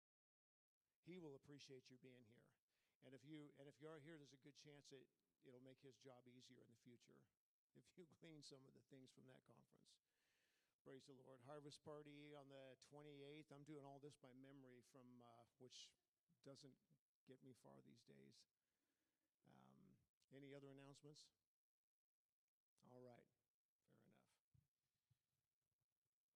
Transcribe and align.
He 1.08 1.16
will 1.16 1.36
appreciate 1.36 1.88
you 1.88 1.96
being 2.00 2.24
here. 2.28 2.48
And 3.04 3.12
if 3.12 3.20
you 3.28 3.52
and 3.60 3.68
if 3.68 3.76
you 3.80 3.88
are 3.92 4.00
here, 4.00 4.16
there's 4.16 4.32
a 4.32 4.44
good 4.44 4.56
chance 4.60 4.88
that 4.88 5.04
it'll 5.44 5.64
make 5.64 5.80
his 5.84 5.96
job 6.00 6.24
easier 6.24 6.64
in 6.64 6.68
the 6.72 6.80
future 6.80 7.20
if 7.80 7.84
you 7.96 8.08
glean 8.24 8.40
some 8.40 8.64
of 8.64 8.72
the 8.72 8.84
things 8.88 9.12
from 9.12 9.28
that 9.28 9.44
conference. 9.44 9.84
Praise 10.84 11.04
the 11.08 11.16
Lord. 11.16 11.40
Harvest 11.48 11.80
party 11.80 12.36
on 12.36 12.44
the 12.52 12.76
28th. 12.92 13.48
I'm 13.56 13.64
doing 13.64 13.88
all 13.88 14.00
this 14.04 14.20
by 14.20 14.28
memory 14.44 14.84
from 14.92 15.08
uh, 15.24 15.48
which 15.56 15.88
doesn't 16.44 16.76
get 17.24 17.40
me 17.44 17.56
far 17.64 17.80
these 17.84 18.04
days. 18.04 18.36
Um, 19.48 19.96
any 20.36 20.52
other 20.52 20.68
announcements? 20.72 21.28
All 22.92 23.00
right. 23.00 23.28
Fair 24.44 24.60
enough. 24.60 24.76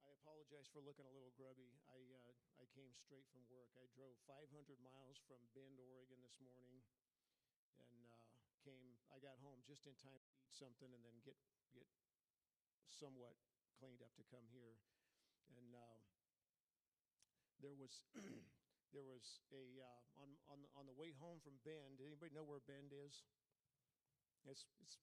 I 0.03 0.11
apologize 0.17 0.69
for 0.73 0.81
looking 0.81 1.05
a 1.05 1.13
little 1.13 1.33
grubby. 1.37 1.77
I, 1.93 2.01
uh, 2.17 2.33
I 2.57 2.65
came 2.73 2.97
straight 2.97 3.29
from 3.29 3.45
work. 3.53 3.71
I 3.77 3.87
drove 3.93 4.17
500 4.25 4.49
miles 4.81 5.21
from 5.29 5.41
Bend, 5.53 5.77
Oregon 5.79 6.21
this 6.25 6.41
morning 6.41 6.81
and 7.79 8.01
uh, 8.09 8.25
came. 8.65 8.99
I 9.13 9.21
got 9.21 9.39
home 9.45 9.61
just 9.67 9.87
in 9.87 9.95
time 10.01 10.21
to 10.25 10.33
eat 10.41 10.51
something 10.51 10.91
and 10.91 11.03
then 11.05 11.17
get 11.23 11.39
get 11.71 11.87
somewhat 12.89 13.37
cleaned 13.79 14.03
up 14.03 14.15
to 14.19 14.25
come 14.27 14.47
here. 14.51 14.81
And 15.55 15.75
uh, 15.75 15.99
there 17.61 17.75
was 17.75 18.03
there 18.93 19.05
was 19.05 19.43
a 19.53 19.65
uh, 19.81 20.23
on 20.23 20.29
on 20.49 20.59
on 20.77 20.85
the 20.89 20.97
way 20.97 21.13
home 21.17 21.41
from 21.45 21.61
Bend. 21.63 22.01
Anybody 22.01 22.33
know 22.33 22.47
where 22.47 22.65
Bend 22.65 22.93
is? 22.93 23.25
It's 24.49 24.65
it's 24.81 24.97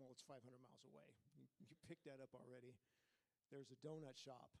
well, 0.00 0.08
it's 0.10 0.24
500 0.24 0.40
miles 0.64 0.84
away. 0.88 1.08
You, 1.36 1.46
you 1.68 1.76
picked 1.84 2.08
that 2.08 2.18
up 2.18 2.32
already. 2.32 2.74
There's 3.52 3.68
a 3.68 3.78
donut 3.84 4.16
shop. 4.16 4.56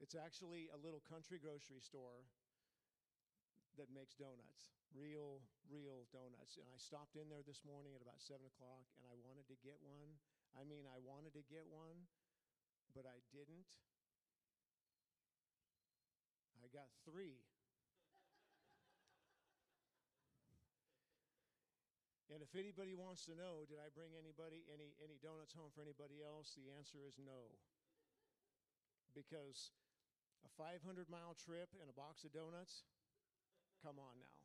It's 0.00 0.16
actually 0.16 0.68
a 0.72 0.78
little 0.80 1.00
country 1.04 1.40
grocery 1.40 1.80
store 1.80 2.28
that 3.76 3.92
makes 3.92 4.16
donuts, 4.16 4.72
real, 4.92 5.44
real 5.68 6.08
donuts. 6.12 6.56
And 6.56 6.68
I 6.68 6.76
stopped 6.80 7.16
in 7.16 7.28
there 7.28 7.44
this 7.44 7.64
morning 7.64 7.96
at 7.96 8.04
about 8.04 8.20
7 8.20 8.40
o'clock 8.44 8.88
and 9.00 9.04
I 9.08 9.16
wanted 9.20 9.48
to 9.52 9.56
get 9.60 9.80
one. 9.80 10.16
I 10.56 10.64
mean, 10.66 10.88
I 10.88 10.98
wanted 11.00 11.36
to 11.36 11.44
get 11.46 11.68
one, 11.68 12.08
but 12.96 13.08
I 13.08 13.20
didn't. 13.30 13.68
I 16.60 16.68
got 16.72 16.92
three. 17.08 17.49
And 22.30 22.40
if 22.40 22.54
anybody 22.54 22.94
wants 22.94 23.26
to 23.26 23.34
know, 23.34 23.66
did 23.66 23.82
I 23.82 23.90
bring 23.90 24.14
anybody 24.14 24.62
any 24.70 24.94
any 25.02 25.18
donuts 25.18 25.52
home 25.52 25.74
for 25.74 25.82
anybody 25.82 26.22
else? 26.22 26.54
The 26.54 26.70
answer 26.70 27.02
is 27.02 27.18
no. 27.18 27.58
Because 29.10 29.74
a 30.46 30.50
500 30.54 31.10
mile 31.10 31.34
trip 31.34 31.74
and 31.82 31.90
a 31.90 31.96
box 31.98 32.22
of 32.22 32.30
donuts, 32.30 32.86
Come 33.80 33.96
on 33.96 34.20
now. 34.20 34.44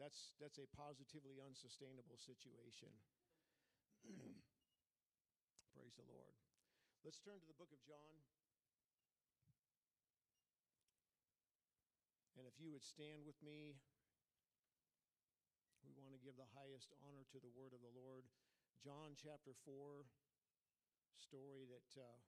That's, 0.00 0.32
that's 0.40 0.56
a 0.56 0.64
positively 0.72 1.36
unsustainable 1.44 2.16
situation. 2.16 2.88
Praise 5.76 5.92
the 6.00 6.08
Lord. 6.08 6.32
Let's 7.04 7.20
turn 7.20 7.36
to 7.36 7.44
the 7.44 7.60
book 7.60 7.68
of 7.76 7.80
John. 7.84 8.16
And 12.40 12.48
if 12.48 12.56
you 12.56 12.72
would 12.72 12.80
stand 12.80 13.28
with 13.28 13.36
me, 13.44 13.76
we 15.90 15.98
want 16.06 16.14
to 16.14 16.22
give 16.22 16.38
the 16.38 16.54
highest 16.54 16.94
honor 17.02 17.26
to 17.34 17.42
the 17.42 17.50
word 17.50 17.74
of 17.74 17.82
the 17.82 17.90
Lord. 17.90 18.22
John 18.78 19.18
chapter 19.18 19.58
4, 19.66 20.06
story 21.18 21.66
that 21.66 21.90
uh, 21.98 22.18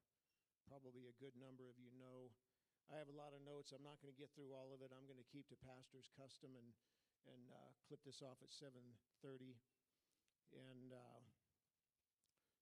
probably 0.66 1.06
a 1.06 1.14
good 1.22 1.38
number 1.38 1.70
of 1.70 1.78
you 1.78 1.94
know. 1.94 2.34
I 2.90 2.98
have 2.98 3.06
a 3.06 3.14
lot 3.14 3.30
of 3.30 3.38
notes. 3.46 3.70
I'm 3.70 3.86
not 3.86 4.02
going 4.02 4.10
to 4.10 4.18
get 4.18 4.34
through 4.34 4.50
all 4.50 4.74
of 4.74 4.82
it. 4.82 4.90
I'm 4.90 5.06
going 5.06 5.22
to 5.22 5.30
keep 5.30 5.46
to 5.54 5.58
pastor's 5.62 6.10
custom 6.18 6.58
and 6.58 6.74
and 7.30 7.54
uh, 7.54 7.70
clip 7.86 8.02
this 8.02 8.18
off 8.18 8.42
at 8.42 8.50
7:30. 8.50 9.54
And 10.58 10.90
uh, 10.90 11.22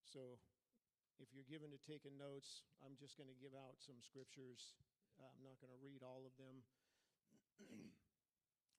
so, 0.04 0.36
if 1.16 1.32
you're 1.32 1.48
given 1.48 1.72
to 1.72 1.80
taking 1.80 2.20
notes, 2.20 2.60
I'm 2.84 2.92
just 3.00 3.16
going 3.16 3.32
to 3.32 3.40
give 3.40 3.56
out 3.56 3.80
some 3.80 4.04
scriptures. 4.04 4.76
I'm 5.16 5.48
not 5.48 5.56
going 5.64 5.72
to 5.72 5.80
read 5.80 6.04
all 6.04 6.28
of 6.28 6.36
them. 6.36 6.60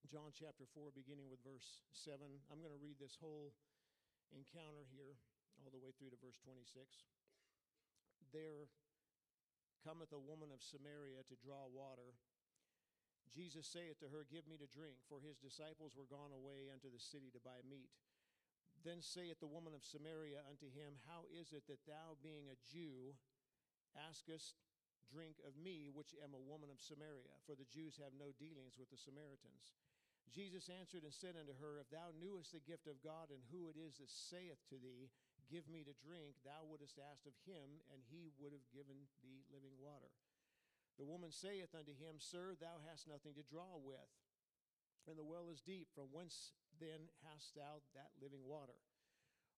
John 0.09 0.33
chapter 0.33 0.65
4, 0.73 0.91
beginning 0.97 1.29
with 1.29 1.45
verse 1.45 1.85
7. 1.93 2.25
I'm 2.49 2.59
going 2.59 2.73
to 2.73 2.81
read 2.81 2.97
this 2.97 3.15
whole 3.21 3.53
encounter 4.33 4.83
here, 4.89 5.13
all 5.61 5.69
the 5.69 5.79
way 5.79 5.93
through 5.93 6.09
to 6.09 6.19
verse 6.19 6.41
26. 6.41 7.05
There 8.33 8.71
cometh 9.85 10.09
a 10.09 10.19
woman 10.19 10.49
of 10.49 10.65
Samaria 10.65 11.21
to 11.29 11.35
draw 11.37 11.69
water. 11.69 12.17
Jesus 13.29 13.69
saith 13.69 14.01
to 14.01 14.11
her, 14.11 14.27
Give 14.27 14.43
me 14.49 14.57
to 14.59 14.67
drink, 14.73 14.99
for 15.05 15.21
his 15.21 15.39
disciples 15.39 15.95
were 15.95 16.09
gone 16.09 16.35
away 16.35 16.67
unto 16.73 16.89
the 16.89 16.99
city 16.99 17.29
to 17.31 17.39
buy 17.39 17.61
meat. 17.63 17.93
Then 18.81 19.05
saith 19.05 19.37
the 19.37 19.51
woman 19.51 19.77
of 19.77 19.85
Samaria 19.85 20.41
unto 20.49 20.67
him, 20.73 20.97
How 21.05 21.29
is 21.29 21.53
it 21.53 21.69
that 21.69 21.85
thou, 21.85 22.17
being 22.19 22.49
a 22.49 22.57
Jew, 22.65 23.13
askest 23.93 24.57
drink 25.07 25.37
of 25.45 25.53
me, 25.59 25.93
which 25.93 26.17
am 26.19 26.33
a 26.33 26.41
woman 26.41 26.73
of 26.73 26.81
Samaria? 26.81 27.35
For 27.45 27.53
the 27.53 27.69
Jews 27.69 28.01
have 28.01 28.17
no 28.17 28.33
dealings 28.41 28.75
with 28.75 28.89
the 28.89 28.99
Samaritans. 28.99 29.71
Jesus 30.31 30.71
answered 30.71 31.03
and 31.03 31.11
said 31.11 31.35
unto 31.35 31.51
her, 31.59 31.77
If 31.77 31.91
thou 31.91 32.15
knewest 32.15 32.55
the 32.55 32.63
gift 32.63 32.87
of 32.87 33.03
God, 33.03 33.29
and 33.29 33.43
who 33.51 33.67
it 33.67 33.75
is 33.75 33.99
that 33.99 34.09
saith 34.09 34.63
to 34.71 34.79
thee, 34.79 35.11
Give 35.51 35.67
me 35.67 35.83
to 35.83 35.91
drink, 35.99 36.39
thou 36.47 36.63
wouldst 36.63 36.95
ask 36.95 37.27
of 37.27 37.35
him, 37.43 37.83
and 37.91 37.99
he 38.07 38.31
would 38.39 38.55
have 38.55 38.63
given 38.71 39.11
thee 39.19 39.43
living 39.51 39.75
water. 39.75 40.07
The 40.95 41.03
woman 41.03 41.35
saith 41.35 41.75
unto 41.75 41.91
him, 41.91 42.23
Sir, 42.23 42.55
thou 42.55 42.79
hast 42.87 43.11
nothing 43.11 43.35
to 43.35 43.43
draw 43.43 43.75
with, 43.75 44.11
and 45.11 45.19
the 45.19 45.27
well 45.27 45.51
is 45.51 45.59
deep. 45.59 45.91
From 45.91 46.07
whence 46.15 46.55
then 46.79 47.11
hast 47.27 47.51
thou 47.51 47.83
that 47.91 48.15
living 48.23 48.47
water? 48.47 48.79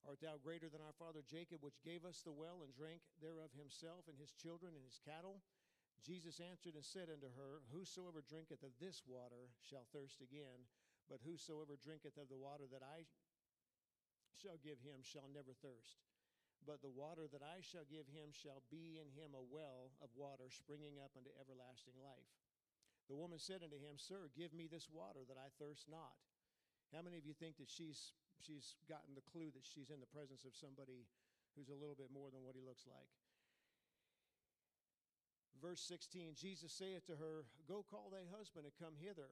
Art 0.03 0.19
thou 0.19 0.41
greater 0.41 0.67
than 0.67 0.83
our 0.83 0.97
father 0.97 1.23
Jacob, 1.23 1.61
which 1.61 1.79
gave 1.85 2.03
us 2.03 2.25
the 2.25 2.33
well 2.33 2.65
and 2.65 2.73
drank 2.75 3.05
thereof 3.21 3.53
himself 3.55 4.09
and 4.09 4.17
his 4.19 4.33
children 4.35 4.75
and 4.75 4.83
his 4.83 4.99
cattle? 4.99 5.45
Jesus 6.03 6.43
answered 6.43 6.75
and 6.75 6.83
said 6.83 7.07
unto 7.07 7.31
her, 7.39 7.63
Whosoever 7.71 8.19
drinketh 8.27 8.59
of 8.59 8.75
this 8.83 8.99
water 9.07 9.55
shall 9.63 9.87
thirst 9.95 10.19
again, 10.19 10.67
but 11.07 11.23
whosoever 11.23 11.79
drinketh 11.79 12.19
of 12.19 12.27
the 12.27 12.39
water 12.39 12.67
that 12.75 12.83
I 12.83 13.07
shall 14.35 14.59
give 14.59 14.83
him 14.83 14.99
shall 14.99 15.31
never 15.31 15.55
thirst. 15.63 16.03
But 16.67 16.83
the 16.83 16.91
water 16.91 17.27
that 17.31 17.43
I 17.43 17.63
shall 17.63 17.87
give 17.87 18.07
him 18.11 18.35
shall 18.35 18.63
be 18.67 18.99
in 18.99 19.07
him 19.15 19.35
a 19.35 19.47
well 19.47 19.95
of 20.03 20.11
water 20.15 20.51
springing 20.51 20.99
up 20.99 21.15
unto 21.15 21.31
everlasting 21.39 21.95
life. 21.99 22.31
The 23.11 23.19
woman 23.19 23.39
said 23.39 23.63
unto 23.63 23.75
him, 23.75 23.99
Sir, 23.99 24.31
give 24.31 24.55
me 24.55 24.67
this 24.67 24.87
water 24.87 25.27
that 25.27 25.39
I 25.39 25.51
thirst 25.59 25.91
not. 25.91 26.15
How 26.95 27.03
many 27.03 27.19
of 27.19 27.27
you 27.27 27.35
think 27.35 27.59
that 27.59 27.71
she's 27.71 28.15
she's 28.43 28.75
gotten 28.91 29.15
the 29.15 29.23
clue 29.23 29.51
that 29.55 29.63
she's 29.63 29.91
in 29.91 30.03
the 30.03 30.11
presence 30.11 30.43
of 30.43 30.55
somebody 30.55 31.07
who's 31.55 31.71
a 31.71 31.79
little 31.79 31.95
bit 31.95 32.11
more 32.11 32.31
than 32.31 32.43
what 32.43 32.55
he 32.55 32.63
looks 32.63 32.87
like? 32.87 33.11
Verse 35.63 35.79
16 35.87 36.35
Jesus 36.35 36.75
saith 36.75 37.07
to 37.07 37.15
her, 37.15 37.47
Go 37.71 37.87
call 37.87 38.11
thy 38.11 38.27
husband 38.35 38.67
and 38.67 38.75
come 38.75 38.99
hither. 38.99 39.31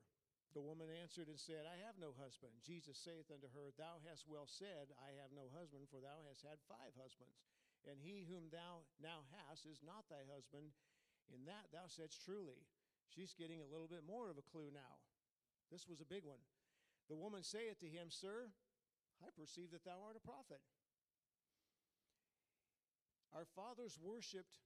The 0.56 0.63
woman 0.63 0.88
answered 0.88 1.28
and 1.28 1.39
said, 1.39 1.67
I 1.67 1.80
have 1.84 2.00
no 2.00 2.15
husband. 2.15 2.56
Jesus 2.63 2.96
saith 2.96 3.28
unto 3.28 3.52
her, 3.52 3.76
Thou 3.76 4.00
hast 4.08 4.32
well 4.32 4.48
said, 4.48 4.96
I 5.04 5.12
have 5.20 5.36
no 5.36 5.52
husband, 5.52 5.91
for 5.91 6.00
thou 6.00 6.24
hast 6.28 6.48
had 6.48 6.60
five 6.72 6.96
husbands, 6.96 7.44
and 7.84 8.00
he 8.00 8.24
whom 8.24 8.48
thou 8.48 8.88
now 9.04 9.28
hast 9.48 9.67
is 9.67 9.84
not 9.84 10.08
thy 10.08 10.24
husband. 10.32 10.72
In 11.32 11.48
that 11.48 11.72
thou 11.72 11.88
saidst 11.88 12.24
truly. 12.24 12.60
She's 13.12 13.36
getting 13.36 13.63
a 13.63 13.72
little 13.72 13.88
bit 13.88 14.08
more 14.08 14.32
of 14.32 14.39
a 14.39 14.50
clue 14.52 14.72
now. 14.72 15.00
This 15.72 15.88
was 15.88 16.00
a 16.00 16.08
big 16.08 16.24
one. 16.24 16.44
The 17.08 17.20
woman 17.20 17.44
saith 17.44 17.80
to 17.80 17.91
him, 17.91 18.08
Sir, 18.12 18.52
I 19.24 19.32
perceive 19.36 19.72
that 19.72 19.84
thou 19.84 20.00
art 20.04 20.20
a 20.20 20.24
prophet. 20.24 20.60
Our 23.32 23.48
fathers 23.56 23.96
worshipped 24.00 24.60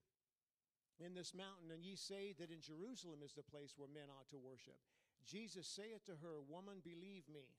in 1.00 1.14
this 1.14 1.36
mountain, 1.36 1.72
and 1.72 1.84
ye 1.84 1.96
say 1.96 2.34
that 2.40 2.52
in 2.52 2.64
Jerusalem 2.64 3.20
is 3.20 3.36
the 3.36 3.44
place 3.44 3.76
where 3.76 3.92
men 3.92 4.08
ought 4.08 4.30
to 4.32 4.40
worship. 4.40 4.80
Jesus 5.28 5.68
saith 5.68 6.06
to 6.06 6.16
her, 6.22 6.40
Woman, 6.48 6.80
believe 6.84 7.28
me. 7.28 7.52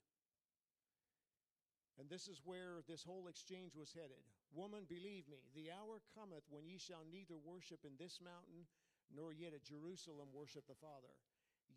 And 1.98 2.08
this 2.08 2.28
is 2.28 2.44
where 2.44 2.84
this 2.84 3.02
whole 3.02 3.28
exchange 3.28 3.72
was 3.72 3.92
headed. 3.92 4.20
Woman, 4.52 4.84
believe 4.84 5.28
me, 5.28 5.40
the 5.56 5.72
hour 5.72 6.04
cometh 6.12 6.44
when 6.52 6.68
ye 6.68 6.76
shall 6.76 7.04
neither 7.08 7.36
worship 7.40 7.84
in 7.84 7.96
this 7.96 8.20
mountain 8.20 8.68
nor 9.12 9.32
yet 9.32 9.56
at 9.56 9.64
Jerusalem 9.64 10.28
worship 10.32 10.68
the 10.68 10.76
Father. 10.76 11.12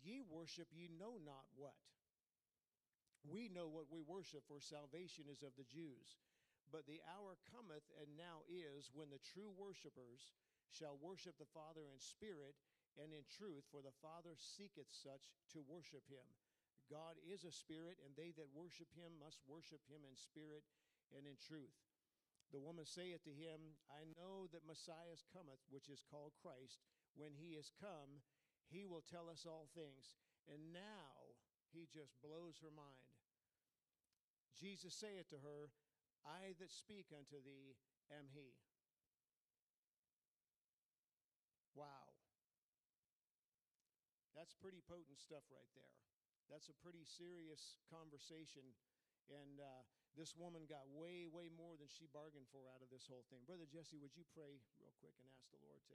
Ye 0.04 0.20
worship 0.24 0.68
ye 0.72 0.88
know 0.92 1.20
not 1.24 1.48
what. 1.56 1.76
We 3.24 3.52
know 3.52 3.68
what 3.68 3.92
we 3.92 4.00
worship, 4.00 4.48
for 4.48 4.60
salvation 4.60 5.28
is 5.28 5.44
of 5.44 5.52
the 5.60 5.68
Jews. 5.68 6.20
But 6.72 6.88
the 6.88 7.04
hour 7.04 7.36
cometh, 7.52 7.84
and 8.00 8.08
now 8.16 8.48
is, 8.48 8.88
when 8.94 9.12
the 9.12 9.20
true 9.20 9.52
worshippers 9.52 10.32
shall 10.70 10.98
worship 11.02 11.36
the 11.36 11.50
Father 11.50 11.86
in 11.90 11.98
spirit 11.98 12.54
and 12.98 13.14
in 13.14 13.26
truth, 13.26 13.66
for 13.70 13.82
the 13.82 13.94
Father 14.02 14.34
seeketh 14.38 14.90
such 14.90 15.30
to 15.54 15.62
worship 15.66 16.06
him. 16.10 16.26
God 16.90 17.18
is 17.22 17.46
a 17.46 17.54
spirit, 17.54 18.02
and 18.02 18.10
they 18.18 18.34
that 18.34 18.50
worship 18.50 18.90
him 18.98 19.14
must 19.22 19.38
worship 19.46 19.82
him 19.86 20.02
in 20.02 20.18
spirit 20.18 20.66
and 21.14 21.22
in 21.22 21.38
truth. 21.38 21.74
The 22.50 22.58
woman 22.58 22.82
saith 22.82 23.22
to 23.22 23.34
him, 23.34 23.78
I 23.86 24.10
know 24.18 24.50
that 24.50 24.66
Messiah 24.66 25.14
cometh, 25.30 25.62
which 25.70 25.86
is 25.86 26.02
called 26.02 26.34
Christ. 26.42 26.82
When 27.14 27.30
he 27.30 27.54
is 27.54 27.70
come, 27.78 28.26
he 28.66 28.86
will 28.86 29.06
tell 29.06 29.30
us 29.30 29.46
all 29.46 29.70
things. 29.70 30.18
And 30.50 30.74
now 30.74 31.38
he 31.70 31.86
just 31.86 32.18
blows 32.18 32.58
her 32.58 32.74
mind. 32.74 33.14
Jesus 34.58 34.98
saith 34.98 35.30
to 35.30 35.38
her, 35.46 35.70
I 36.26 36.58
that 36.58 36.74
speak 36.74 37.14
unto 37.14 37.38
thee 37.38 37.78
am 38.10 38.26
he. 38.34 38.58
That's 44.50 44.66
pretty 44.66 44.82
potent 44.82 45.14
stuff 45.22 45.46
right 45.46 45.70
there. 45.78 45.94
That's 46.50 46.66
a 46.66 46.74
pretty 46.82 47.06
serious 47.06 47.78
conversation. 47.86 48.66
And 49.30 49.62
uh, 49.62 49.86
this 50.18 50.34
woman 50.34 50.66
got 50.66 50.90
way, 50.90 51.30
way 51.30 51.54
more 51.54 51.78
than 51.78 51.86
she 51.86 52.10
bargained 52.10 52.50
for 52.50 52.66
out 52.66 52.82
of 52.82 52.90
this 52.90 53.06
whole 53.06 53.22
thing. 53.30 53.46
Brother 53.46 53.70
Jesse, 53.70 54.02
would 54.02 54.18
you 54.18 54.26
pray 54.34 54.58
real 54.74 54.90
quick 54.98 55.14
and 55.22 55.30
ask 55.38 55.46
the 55.54 55.62
Lord 55.62 55.86
to 55.86 55.94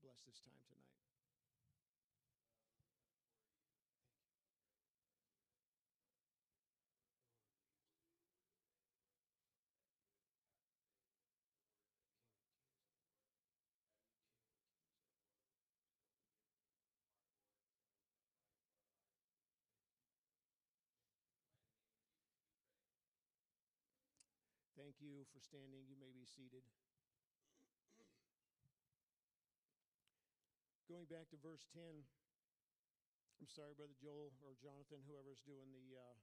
bless 0.00 0.24
this 0.24 0.40
time 0.40 0.64
tonight? 0.72 0.99
You 25.00 25.24
for 25.32 25.40
standing. 25.40 25.88
You 25.88 25.96
may 25.96 26.12
be 26.12 26.28
seated. 26.28 26.60
Going 30.92 31.08
back 31.08 31.32
to 31.32 31.40
verse 31.40 31.64
10, 31.72 31.80
I'm 33.40 33.48
sorry, 33.48 33.72
Brother 33.72 33.96
Joel 33.96 34.36
or 34.44 34.52
Jonathan, 34.60 35.00
whoever's 35.08 35.40
doing 35.48 35.72
the. 35.72 35.96
Uh, 35.96 36.16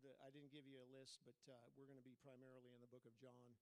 the 0.00 0.16
I 0.24 0.32
didn't 0.32 0.48
give 0.56 0.64
you 0.64 0.80
a 0.80 0.88
list, 0.88 1.20
but 1.28 1.36
uh, 1.44 1.60
we're 1.76 1.84
going 1.84 2.00
to 2.00 2.08
be 2.08 2.16
primarily 2.24 2.72
in 2.72 2.80
the 2.80 2.88
book 2.88 3.04
of 3.04 3.12
John. 3.20 3.52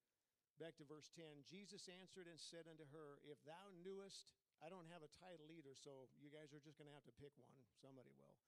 Back 0.62 0.78
to 0.78 0.86
verse 0.86 1.10
10 1.18 1.42
Jesus 1.42 1.90
answered 1.90 2.30
and 2.30 2.38
said 2.38 2.70
unto 2.70 2.86
her, 2.94 3.18
If 3.26 3.42
thou 3.42 3.74
knewest, 3.82 4.30
I 4.62 4.70
don't 4.70 4.86
have 4.94 5.02
a 5.02 5.10
title 5.10 5.50
either, 5.50 5.74
so 5.74 6.06
you 6.22 6.30
guys 6.30 6.54
are 6.54 6.62
just 6.62 6.78
going 6.78 6.86
to 6.86 6.94
have 6.94 7.06
to 7.10 7.16
pick 7.18 7.34
one. 7.42 7.58
Somebody 7.82 8.14
will. 8.14 8.38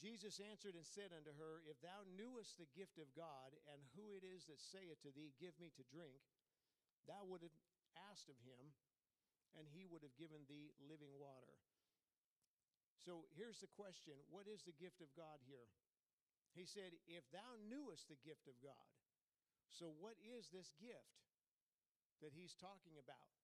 Jesus 0.00 0.40
answered 0.40 0.74
and 0.76 0.86
said 0.86 1.12
unto 1.12 1.32
her, 1.36 1.60
If 1.68 1.80
thou 1.82 2.06
knewest 2.16 2.56
the 2.56 2.70
gift 2.72 2.96
of 2.96 3.12
God, 3.12 3.54
and 3.68 3.80
who 3.92 4.16
it 4.16 4.24
is 4.24 4.48
that 4.48 4.60
saith 4.60 5.00
to 5.04 5.10
thee, 5.12 5.36
Give 5.36 5.54
me 5.60 5.72
to 5.76 5.84
drink, 5.92 6.22
thou 7.04 7.26
would 7.28 7.44
have 7.44 7.54
asked 8.10 8.32
of 8.32 8.38
him, 8.46 8.72
and 9.58 9.68
he 9.68 9.84
would 9.84 10.00
have 10.00 10.16
given 10.16 10.48
thee 10.48 10.72
living 10.80 11.12
water. 11.20 11.56
So 13.02 13.26
here's 13.34 13.58
the 13.58 13.70
question 13.74 14.14
What 14.30 14.46
is 14.46 14.62
the 14.62 14.76
gift 14.78 15.02
of 15.02 15.10
God 15.18 15.42
here? 15.44 15.68
He 16.54 16.68
said, 16.68 16.94
If 17.08 17.24
thou 17.32 17.58
knewest 17.68 18.08
the 18.08 18.20
gift 18.22 18.46
of 18.48 18.56
God. 18.62 18.92
So, 19.72 19.88
what 20.04 20.20
is 20.20 20.52
this 20.52 20.68
gift 20.76 21.16
that 22.20 22.36
he's 22.36 22.52
talking 22.52 23.00
about? 23.00 23.41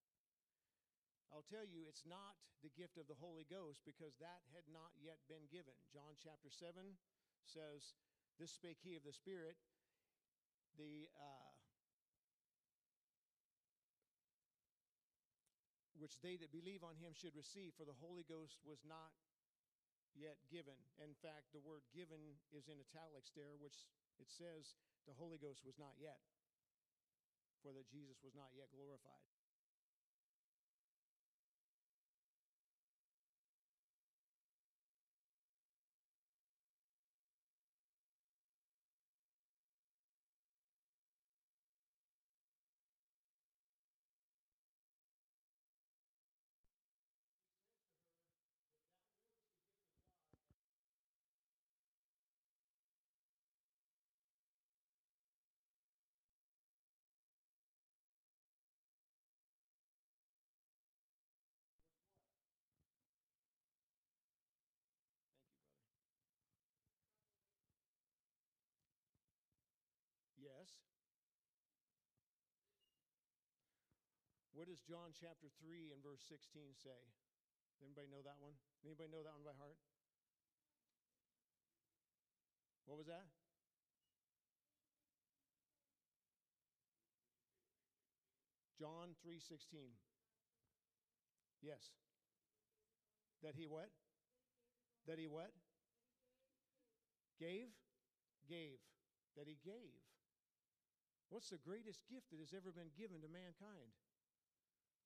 I'll 1.29 1.47
tell 1.47 1.65
you, 1.65 1.85
it's 1.85 2.09
not 2.09 2.41
the 2.65 2.73
gift 2.73 2.97
of 2.97 3.07
the 3.07 3.19
Holy 3.21 3.45
Ghost 3.45 3.85
because 3.85 4.17
that 4.19 4.43
had 4.57 4.65
not 4.73 4.97
yet 4.97 5.21
been 5.29 5.45
given. 5.53 5.77
John 5.93 6.17
chapter 6.17 6.49
7 6.49 6.97
says, 7.45 7.95
This 8.41 8.53
spake 8.53 8.81
he 8.81 8.97
of 8.97 9.05
the 9.05 9.13
Spirit. 9.13 9.61
The 10.81 11.11
uh, 11.19 11.53
which 15.99 16.23
they 16.23 16.39
that 16.39 16.55
believe 16.55 16.87
on 16.87 16.95
him 17.03 17.11
should 17.13 17.35
receive, 17.35 17.75
for 17.75 17.83
the 17.83 17.99
Holy 17.99 18.23
Ghost 18.23 18.63
was 18.63 18.79
not 18.87 19.11
yet 20.15 20.39
given. 20.47 20.79
In 21.03 21.15
fact, 21.19 21.51
the 21.51 21.63
word 21.63 21.83
given 21.91 22.39
is 22.55 22.71
in 22.71 22.79
italics 22.79 23.35
there, 23.35 23.59
which 23.59 23.87
it 24.23 24.31
says 24.31 24.79
the 25.07 25.19
Holy 25.19 25.39
Ghost 25.39 25.67
was 25.67 25.79
not 25.79 25.99
yet, 25.99 26.23
for 27.63 27.75
that 27.75 27.91
Jesus 27.91 28.23
was 28.23 28.35
not 28.39 28.55
yet 28.55 28.71
glorified. 28.71 29.38
What 74.59 74.67
does 74.67 74.83
John 74.83 75.15
chapter 75.15 75.47
3 75.63 75.95
and 75.95 76.03
verse 76.03 76.19
16 76.27 76.75
say? 76.75 76.99
Anybody 77.79 78.11
know 78.11 78.27
that 78.27 78.43
one? 78.43 78.59
Anybody 78.83 79.07
know 79.07 79.23
that 79.23 79.31
one 79.31 79.47
by 79.47 79.55
heart? 79.55 79.79
What 82.91 82.99
was 82.99 83.07
that? 83.07 83.31
John 88.75 89.15
3:16. 89.23 89.95
Yes. 91.63 91.95
That 93.47 93.55
he 93.55 93.71
what? 93.71 93.95
That 95.07 95.21
he 95.23 95.29
what? 95.29 95.55
Gave? 97.39 97.71
Gave. 98.49 98.83
That 99.37 99.47
he 99.47 99.55
gave. 99.63 100.03
What's 101.29 101.51
the 101.51 101.59
greatest 101.59 102.03
gift 102.11 102.31
that 102.31 102.41
has 102.41 102.51
ever 102.51 102.73
been 102.73 102.91
given 102.99 103.23
to 103.23 103.29
mankind? 103.29 103.95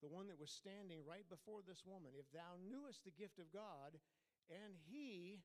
The 0.02 0.10
one 0.10 0.26
that 0.28 0.42
was 0.42 0.50
standing 0.50 1.06
right 1.06 1.24
before 1.30 1.62
this 1.62 1.86
woman. 1.86 2.10
If 2.18 2.26
thou 2.34 2.58
knewest 2.58 3.06
the 3.06 3.14
gift 3.14 3.38
of 3.38 3.54
God, 3.54 3.94
and 4.50 4.74
he 4.90 5.40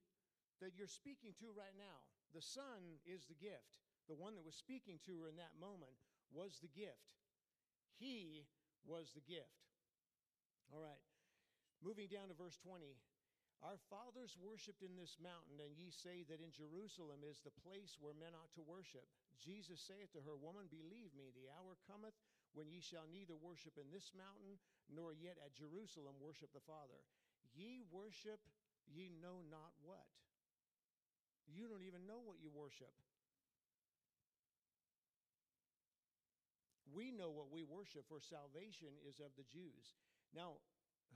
that 0.60 0.74
you're 0.74 0.90
speaking 0.90 1.38
to 1.38 1.54
right 1.54 1.78
now, 1.78 2.02
the 2.34 2.42
Son 2.42 2.98
is 3.06 3.30
the 3.30 3.38
gift. 3.38 3.78
The 4.10 4.18
one 4.18 4.34
that 4.34 4.48
was 4.48 4.58
speaking 4.58 4.98
to 5.06 5.14
her 5.22 5.30
in 5.30 5.38
that 5.38 5.54
moment 5.62 5.94
was 6.34 6.58
the 6.58 6.74
gift. 6.74 7.22
He 8.02 8.50
was 8.82 9.14
the 9.14 9.24
gift. 9.24 9.62
All 10.74 10.82
right. 10.82 11.04
Moving 11.84 12.10
down 12.10 12.34
to 12.34 12.36
verse 12.36 12.58
20. 12.66 12.98
Our 13.66 13.78
fathers 13.90 14.38
worshipped 14.38 14.86
in 14.86 14.94
this 14.94 15.18
mountain, 15.18 15.58
and 15.58 15.74
ye 15.74 15.90
say 15.90 16.22
that 16.30 16.46
in 16.46 16.54
Jerusalem 16.54 17.26
is 17.26 17.42
the 17.42 17.54
place 17.66 17.98
where 17.98 18.14
men 18.14 18.38
ought 18.38 18.54
to 18.54 18.66
worship. 18.66 19.10
Jesus 19.42 19.82
saith 19.82 20.14
to 20.14 20.22
her, 20.22 20.38
Woman, 20.38 20.70
believe 20.70 21.10
me, 21.18 21.34
the 21.34 21.50
hour 21.58 21.74
cometh 21.90 22.14
when 22.54 22.70
ye 22.70 22.80
shall 22.80 23.08
neither 23.10 23.36
worship 23.36 23.76
in 23.76 23.90
this 23.92 24.12
mountain, 24.16 24.60
nor 24.88 25.12
yet 25.12 25.36
at 25.44 25.56
Jerusalem 25.58 26.16
worship 26.22 26.54
the 26.54 26.64
Father. 26.64 27.00
Ye 27.56 27.82
worship, 27.92 28.40
ye 28.88 29.10
know 29.10 29.44
not 29.48 29.74
what. 29.84 30.08
You 31.48 31.68
don't 31.72 31.84
even 31.84 32.04
know 32.08 32.20
what 32.20 32.40
you 32.44 32.52
worship. 32.52 32.92
We 36.92 37.12
know 37.12 37.32
what 37.32 37.52
we 37.52 37.68
worship, 37.68 38.08
for 38.08 38.24
salvation 38.24 38.96
is 39.04 39.20
of 39.20 39.36
the 39.36 39.48
Jews. 39.48 40.00
Now, 40.32 40.60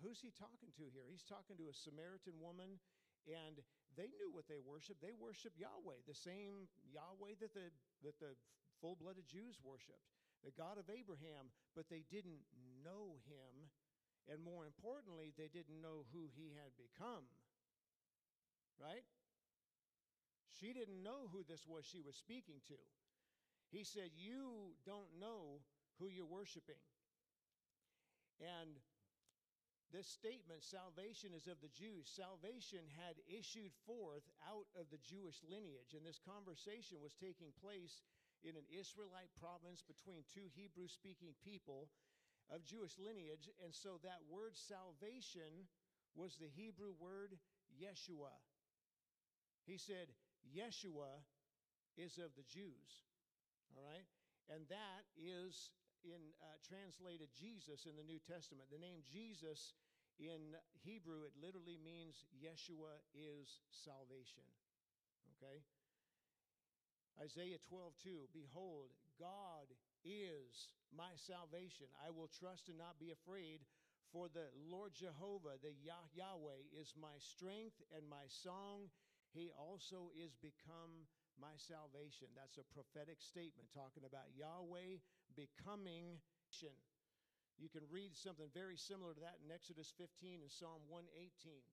who's 0.03 0.19
he 0.19 0.31
talking 0.35 0.71
to 0.75 0.85
here? 0.91 1.07
He's 1.07 1.23
talking 1.23 1.55
to 1.59 1.71
a 1.71 1.75
Samaritan 1.75 2.39
woman, 2.39 2.79
and 3.27 3.59
they 3.95 4.11
knew 4.19 4.31
what 4.31 4.47
they 4.47 4.59
worshiped. 4.59 4.99
They 5.03 5.15
worshiped 5.15 5.59
Yahweh, 5.59 6.07
the 6.07 6.15
same 6.15 6.67
Yahweh 6.91 7.39
that 7.39 7.55
the, 7.55 7.71
that 8.03 8.19
the 8.19 8.35
full 8.79 8.95
blooded 8.99 9.27
Jews 9.27 9.59
worshiped, 9.63 10.11
the 10.43 10.53
God 10.53 10.77
of 10.77 10.89
Abraham, 10.89 11.53
but 11.75 11.89
they 11.89 12.03
didn't 12.09 12.41
know 12.81 13.21
him. 13.29 13.69
And 14.29 14.41
more 14.41 14.65
importantly, 14.65 15.33
they 15.37 15.49
didn't 15.49 15.81
know 15.81 16.05
who 16.13 16.29
he 16.33 16.53
had 16.57 16.73
become. 16.77 17.25
Right? 18.77 19.05
She 20.61 20.73
didn't 20.73 21.01
know 21.01 21.29
who 21.33 21.41
this 21.45 21.65
was 21.65 21.85
she 21.85 22.01
was 22.01 22.15
speaking 22.15 22.61
to. 22.69 22.77
He 23.69 23.83
said, 23.83 24.11
You 24.17 24.75
don't 24.85 25.09
know 25.19 25.61
who 25.97 26.09
you're 26.09 26.29
worshiping. 26.29 26.81
And 28.41 28.77
this 29.93 30.07
statement, 30.07 30.63
salvation 30.63 31.35
is 31.35 31.51
of 31.51 31.59
the 31.59 31.71
Jews, 31.75 32.07
salvation 32.07 32.87
had 32.95 33.19
issued 33.27 33.75
forth 33.83 34.23
out 34.47 34.65
of 34.79 34.87
the 34.87 35.01
Jewish 35.03 35.43
lineage. 35.43 35.91
And 35.91 36.07
this 36.07 36.19
conversation 36.23 37.03
was 37.03 37.11
taking 37.19 37.51
place 37.59 37.99
in 38.43 38.57
an 38.57 38.67
Israelite 38.73 39.29
province 39.37 39.85
between 39.85 40.25
two 40.33 40.49
Hebrew 40.53 40.89
speaking 40.89 41.37
people 41.45 41.89
of 42.49 42.65
Jewish 42.65 42.97
lineage. 42.97 43.49
And 43.63 43.73
so 43.73 44.01
that 44.01 44.25
word 44.27 44.57
salvation 44.57 45.69
was 46.17 46.35
the 46.35 46.51
Hebrew 46.51 46.93
word 46.99 47.37
Yeshua. 47.77 48.33
He 49.63 49.77
said, 49.77 50.11
Yeshua 50.43 51.21
is 51.95 52.17
of 52.17 52.33
the 52.35 52.47
Jews. 52.49 53.05
All 53.77 53.85
right? 53.85 54.07
And 54.49 54.67
that 54.67 55.07
is 55.15 55.71
in 56.03 56.33
uh, 56.41 56.57
translated 56.65 57.29
Jesus 57.37 57.85
in 57.85 57.95
the 57.95 58.03
New 58.03 58.19
Testament. 58.19 58.67
The 58.73 58.81
name 58.81 59.05
Jesus 59.05 59.77
in 60.19 60.57
Hebrew, 60.81 61.23
it 61.29 61.37
literally 61.37 61.77
means 61.77 62.25
Yeshua 62.33 62.99
is 63.13 63.61
salvation. 63.69 64.45
Okay? 65.37 65.61
Isaiah 67.19 67.59
12, 67.67 67.93
2. 68.03 68.29
Behold, 68.33 68.93
God 69.19 69.67
is 70.05 70.71
my 70.95 71.13
salvation. 71.15 71.87
I 71.99 72.09
will 72.11 72.29
trust 72.29 72.69
and 72.69 72.77
not 72.77 72.99
be 72.99 73.11
afraid, 73.11 73.61
for 74.11 74.27
the 74.27 74.51
Lord 74.67 74.91
Jehovah, 74.95 75.55
the 75.63 75.75
Yah- 75.83 76.11
Yahweh, 76.13 76.67
is 76.75 76.93
my 76.99 77.15
strength 77.19 77.79
and 77.95 78.03
my 78.07 78.27
song. 78.27 78.91
He 79.31 79.51
also 79.55 80.11
is 80.19 80.35
become 80.35 81.07
my 81.39 81.55
salvation. 81.55 82.27
That's 82.35 82.59
a 82.59 82.67
prophetic 82.75 83.23
statement 83.23 83.71
talking 83.71 84.03
about 84.03 84.35
Yahweh 84.35 84.99
becoming. 85.33 86.19
You 87.55 87.69
can 87.71 87.87
read 87.87 88.17
something 88.17 88.51
very 88.51 88.75
similar 88.75 89.15
to 89.15 89.21
that 89.23 89.39
in 89.39 89.53
Exodus 89.53 89.93
15 89.95 90.43
and 90.43 90.51
Psalm 90.51 90.83
118. 90.91 91.63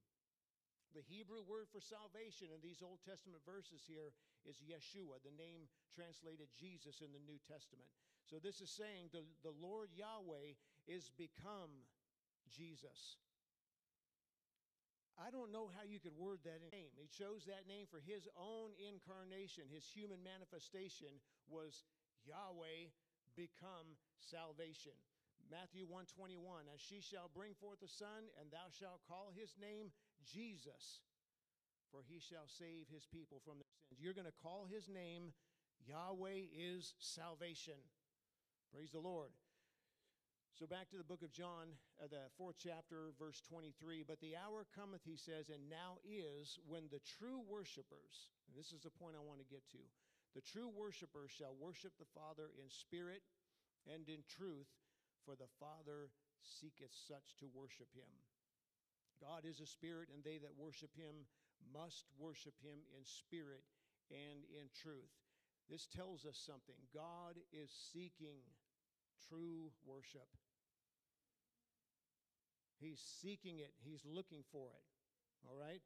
The 0.96 1.04
Hebrew 1.04 1.44
word 1.44 1.68
for 1.68 1.84
salvation 1.84 2.48
in 2.48 2.64
these 2.64 2.80
Old 2.80 3.04
Testament 3.04 3.44
verses 3.44 3.84
here 3.84 4.14
is 4.48 4.64
Yeshua, 4.64 5.20
the 5.20 5.36
name 5.36 5.68
translated 5.92 6.48
Jesus 6.56 7.04
in 7.04 7.12
the 7.12 7.20
New 7.28 7.36
Testament. 7.44 7.88
So 8.24 8.40
this 8.40 8.64
is 8.64 8.72
saying 8.72 9.12
the, 9.12 9.22
the 9.44 9.54
Lord 9.60 9.92
Yahweh 9.92 10.56
is 10.88 11.12
become 11.16 11.84
Jesus. 12.48 13.20
I 15.20 15.28
don't 15.28 15.52
know 15.52 15.68
how 15.74 15.82
you 15.84 15.98
could 15.98 16.14
word 16.16 16.40
that 16.48 16.62
name. 16.72 16.94
He 16.96 17.10
chose 17.10 17.44
that 17.44 17.66
name 17.66 17.90
for 17.90 17.98
his 17.98 18.30
own 18.38 18.72
incarnation, 18.78 19.66
his 19.68 19.84
human 19.84 20.22
manifestation 20.22 21.20
was 21.50 21.84
Yahweh 22.24 22.88
become 23.34 23.98
salvation. 24.18 24.94
Matthew 25.48 25.88
121, 25.88 26.68
as 26.68 26.78
she 26.78 27.00
shall 27.00 27.32
bring 27.32 27.56
forth 27.56 27.80
a 27.80 27.88
son, 27.88 28.28
and 28.36 28.52
thou 28.52 28.68
shalt 28.68 29.00
call 29.08 29.32
his 29.32 29.56
name 29.56 29.88
Jesus, 30.20 31.00
for 31.90 32.04
he 32.06 32.20
shall 32.20 32.46
save 32.46 32.86
his 32.92 33.06
people 33.06 33.40
from 33.44 33.58
their 33.58 33.72
sins. 33.88 34.00
You're 34.00 34.16
going 34.16 34.30
to 34.30 34.42
call 34.42 34.68
his 34.68 34.88
name 34.88 35.32
Yahweh 35.86 36.50
is 36.52 36.94
salvation. 36.98 37.78
Praise 38.72 38.90
the 38.92 39.00
Lord. 39.00 39.30
So 40.58 40.66
back 40.66 40.90
to 40.90 40.98
the 40.98 41.06
book 41.06 41.22
of 41.22 41.30
John, 41.30 41.70
uh, 42.02 42.10
the 42.10 42.26
fourth 42.34 42.58
chapter, 42.58 43.14
verse 43.14 43.38
23. 43.46 44.02
But 44.02 44.18
the 44.18 44.34
hour 44.34 44.66
cometh, 44.74 45.06
he 45.06 45.14
says, 45.14 45.54
and 45.54 45.70
now 45.70 46.02
is 46.02 46.58
when 46.66 46.90
the 46.90 46.98
true 47.06 47.38
worshipers, 47.46 48.34
and 48.50 48.58
this 48.58 48.74
is 48.74 48.82
the 48.82 48.90
point 48.90 49.14
I 49.14 49.22
want 49.22 49.38
to 49.38 49.46
get 49.46 49.62
to, 49.70 49.82
the 50.34 50.42
true 50.42 50.66
worshipers 50.66 51.30
shall 51.30 51.54
worship 51.54 51.94
the 51.94 52.10
Father 52.10 52.50
in 52.58 52.66
spirit 52.74 53.22
and 53.86 54.10
in 54.10 54.26
truth, 54.26 54.66
for 55.22 55.38
the 55.38 55.48
Father 55.62 56.10
seeketh 56.42 56.92
such 56.92 57.38
to 57.38 57.46
worship 57.54 57.88
him. 57.94 58.10
God 59.22 59.46
is 59.46 59.62
a 59.62 59.66
spirit, 59.66 60.10
and 60.10 60.26
they 60.26 60.42
that 60.42 60.58
worship 60.58 60.90
him 60.98 61.26
must 61.72 62.06
worship 62.18 62.54
him 62.62 62.78
in 62.96 63.04
spirit 63.04 63.64
and 64.10 64.44
in 64.50 64.68
truth. 64.82 65.12
This 65.70 65.86
tells 65.86 66.24
us 66.24 66.40
something. 66.40 66.76
God 66.94 67.36
is 67.52 67.70
seeking 67.92 68.40
true 69.28 69.70
worship. 69.84 70.28
He's 72.80 73.00
seeking 73.20 73.58
it, 73.58 73.72
he's 73.84 74.02
looking 74.06 74.44
for 74.52 74.70
it. 74.70 74.86
All 75.46 75.56
right? 75.58 75.82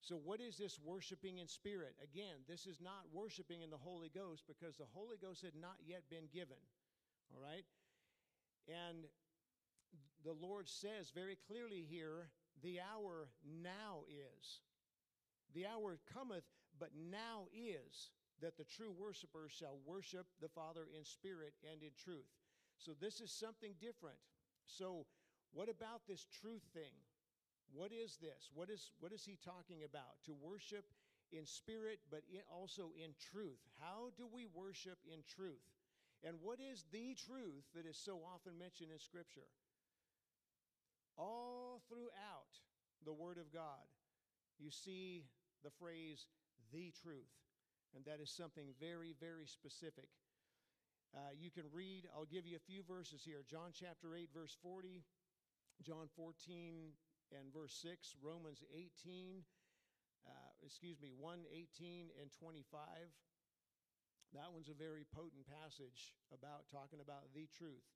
So, 0.00 0.16
what 0.16 0.40
is 0.40 0.56
this 0.56 0.78
worshiping 0.82 1.38
in 1.38 1.48
spirit? 1.48 1.94
Again, 2.02 2.46
this 2.48 2.66
is 2.66 2.80
not 2.80 3.10
worshiping 3.12 3.62
in 3.62 3.70
the 3.70 3.76
Holy 3.76 4.10
Ghost 4.14 4.44
because 4.46 4.76
the 4.76 4.88
Holy 4.94 5.16
Ghost 5.20 5.42
had 5.42 5.58
not 5.60 5.76
yet 5.84 6.02
been 6.08 6.30
given. 6.32 6.62
All 7.34 7.42
right? 7.42 7.64
And 8.68 9.04
the 10.24 10.32
Lord 10.32 10.68
says 10.68 11.10
very 11.14 11.36
clearly 11.48 11.84
here 11.88 12.30
the 12.62 12.80
hour 12.80 13.28
now 13.44 14.04
is. 14.08 14.60
The 15.54 15.66
hour 15.66 15.98
cometh, 16.12 16.44
but 16.78 16.90
now 16.94 17.48
is 17.52 18.10
that 18.40 18.56
the 18.56 18.64
true 18.64 18.92
worshipers 18.92 19.52
shall 19.52 19.78
worship 19.86 20.26
the 20.40 20.48
Father 20.48 20.86
in 20.96 21.04
spirit 21.04 21.54
and 21.70 21.82
in 21.82 21.90
truth. 21.96 22.28
So, 22.78 22.92
this 23.00 23.20
is 23.20 23.32
something 23.32 23.74
different. 23.80 24.18
So, 24.66 25.06
what 25.52 25.68
about 25.68 26.06
this 26.06 26.26
truth 26.40 26.62
thing? 26.74 26.94
What 27.72 27.90
is 27.92 28.16
this? 28.20 28.50
What 28.54 28.70
is, 28.70 28.92
what 29.00 29.12
is 29.12 29.24
he 29.24 29.36
talking 29.44 29.82
about? 29.84 30.22
To 30.26 30.32
worship 30.32 30.84
in 31.32 31.44
spirit, 31.44 31.98
but 32.10 32.22
in, 32.32 32.40
also 32.48 32.92
in 32.96 33.12
truth. 33.32 33.60
How 33.80 34.10
do 34.16 34.26
we 34.32 34.46
worship 34.54 34.98
in 35.04 35.20
truth? 35.26 35.64
And 36.24 36.36
what 36.42 36.58
is 36.58 36.84
the 36.90 37.14
truth 37.14 37.64
that 37.74 37.86
is 37.86 37.96
so 37.96 38.20
often 38.24 38.58
mentioned 38.58 38.90
in 38.92 38.98
Scripture? 38.98 39.46
All 41.16 41.82
throughout 41.88 42.54
the 43.04 43.12
Word 43.12 43.38
of 43.38 43.52
God, 43.52 43.86
you 44.58 44.70
see 44.70 45.24
the 45.64 45.74
phrase 45.78 46.26
the 46.72 46.92
truth. 47.02 47.32
And 47.96 48.04
that 48.04 48.20
is 48.20 48.30
something 48.30 48.76
very, 48.76 49.14
very 49.16 49.46
specific. 49.46 50.08
Uh, 51.16 51.32
you 51.32 51.50
can 51.50 51.64
read, 51.72 52.04
I'll 52.12 52.28
give 52.28 52.44
you 52.44 52.56
a 52.56 52.68
few 52.68 52.84
verses 52.84 53.24
here 53.24 53.40
John 53.48 53.72
chapter 53.72 54.12
8, 54.12 54.28
verse 54.34 54.56
40, 54.60 55.00
John 55.80 56.12
14 56.16 56.92
and 57.32 57.48
verse 57.52 57.72
6, 57.80 58.16
Romans 58.20 58.60
18, 58.68 59.40
uh, 60.28 60.32
excuse 60.60 61.00
me, 61.00 61.16
1 61.16 61.48
18 61.48 62.12
and 62.20 62.28
25. 62.28 62.84
That 64.36 64.52
one's 64.52 64.68
a 64.68 64.76
very 64.76 65.08
potent 65.08 65.48
passage 65.48 66.12
about 66.28 66.68
talking 66.68 67.00
about 67.00 67.32
the 67.32 67.48
truth 67.56 67.88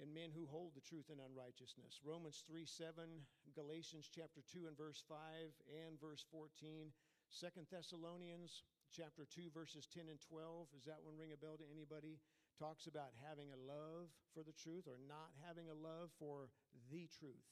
and 0.00 0.10
men 0.10 0.32
who 0.34 0.48
hold 0.48 0.74
the 0.74 0.82
truth 0.82 1.12
in 1.12 1.20
unrighteousness. 1.20 2.00
Romans 2.02 2.42
3 2.48 2.64
7, 2.66 3.04
Galatians 3.54 4.06
chapter 4.06 4.40
2 4.46 4.70
and 4.70 4.76
verse 4.78 5.02
5 5.08 5.18
and 5.66 5.98
verse 5.98 6.24
14, 6.30 6.94
2 7.30 7.46
Thessalonians 7.70 8.62
chapter 8.94 9.26
2 9.26 9.50
verses 9.54 9.86
10 9.90 10.10
and 10.10 10.22
12. 10.22 10.70
Does 10.70 10.86
that 10.86 11.02
one 11.02 11.18
ring 11.18 11.34
a 11.34 11.38
bell 11.38 11.58
to 11.58 11.66
anybody? 11.70 12.18
Talks 12.58 12.86
about 12.86 13.10
having 13.26 13.50
a 13.50 13.58
love 13.58 14.10
for 14.34 14.42
the 14.42 14.54
truth 14.54 14.86
or 14.86 14.98
not 15.02 15.34
having 15.46 15.66
a 15.70 15.78
love 15.78 16.10
for 16.18 16.50
the 16.90 17.10
truth. 17.18 17.46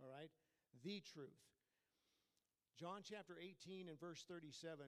All 0.00 0.10
right? 0.10 0.32
The 0.84 1.00
truth. 1.00 1.40
John 2.76 3.00
chapter 3.02 3.36
18 3.40 3.88
and 3.88 3.98
verse 3.98 4.24
37. 4.28 4.86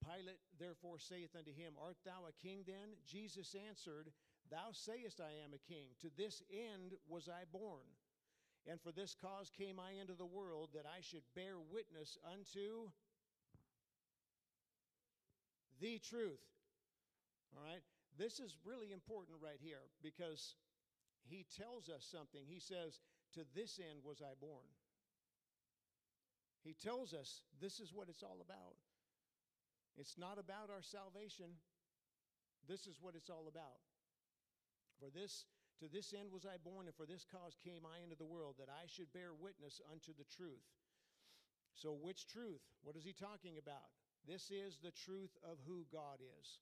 Pilate 0.00 0.40
therefore 0.58 0.98
saith 0.98 1.36
unto 1.36 1.52
him, 1.52 1.76
Art 1.76 1.98
thou 2.04 2.24
a 2.24 2.34
king 2.40 2.64
then? 2.66 2.96
Jesus 3.04 3.54
answered, 3.54 4.12
Thou 4.50 4.72
sayest, 4.72 5.20
I 5.20 5.44
am 5.44 5.52
a 5.52 5.62
king. 5.62 5.92
To 6.00 6.08
this 6.16 6.42
end 6.50 6.96
was 7.06 7.28
I 7.28 7.44
born. 7.52 7.84
And 8.68 8.80
for 8.80 8.92
this 8.92 9.16
cause 9.20 9.50
came 9.56 9.80
I 9.80 10.00
into 10.00 10.14
the 10.14 10.26
world, 10.26 10.70
that 10.74 10.84
I 10.86 11.00
should 11.00 11.24
bear 11.34 11.56
witness 11.72 12.18
unto 12.24 12.90
the 15.80 15.98
truth. 15.98 16.44
All 17.56 17.64
right? 17.64 17.82
This 18.18 18.38
is 18.38 18.56
really 18.64 18.92
important 18.92 19.38
right 19.42 19.58
here 19.60 19.88
because 20.02 20.56
he 21.24 21.46
tells 21.56 21.88
us 21.88 22.04
something. 22.04 22.42
He 22.46 22.60
says, 22.60 23.00
To 23.34 23.40
this 23.54 23.80
end 23.80 24.00
was 24.04 24.20
I 24.20 24.34
born. 24.40 24.68
He 26.62 26.74
tells 26.74 27.14
us 27.14 27.40
this 27.60 27.80
is 27.80 27.92
what 27.94 28.08
it's 28.08 28.22
all 28.22 28.44
about. 28.44 28.76
It's 29.96 30.18
not 30.18 30.38
about 30.38 30.68
our 30.68 30.82
salvation. 30.82 31.56
This 32.68 32.86
is 32.86 32.98
what 33.00 33.14
it's 33.16 33.30
all 33.30 33.48
about. 33.48 33.80
For 35.00 35.08
this 35.08 35.46
to 35.80 35.88
this 35.88 36.12
end 36.12 36.28
was 36.30 36.44
I 36.44 36.60
born, 36.60 36.86
and 36.86 36.94
for 36.94 37.08
this 37.08 37.24
cause 37.24 37.56
came 37.64 37.88
I 37.88 38.04
into 38.04 38.16
the 38.16 38.28
world, 38.28 38.56
that 38.60 38.68
I 38.68 38.84
should 38.86 39.12
bear 39.12 39.32
witness 39.32 39.80
unto 39.88 40.12
the 40.12 40.28
truth. 40.28 40.64
So, 41.74 41.96
which 41.96 42.28
truth? 42.28 42.60
What 42.84 42.96
is 42.96 43.04
he 43.04 43.16
talking 43.16 43.56
about? 43.56 43.88
This 44.28 44.52
is 44.52 44.76
the 44.76 44.92
truth 44.92 45.32
of 45.40 45.56
who 45.64 45.88
God 45.88 46.20
is. 46.20 46.60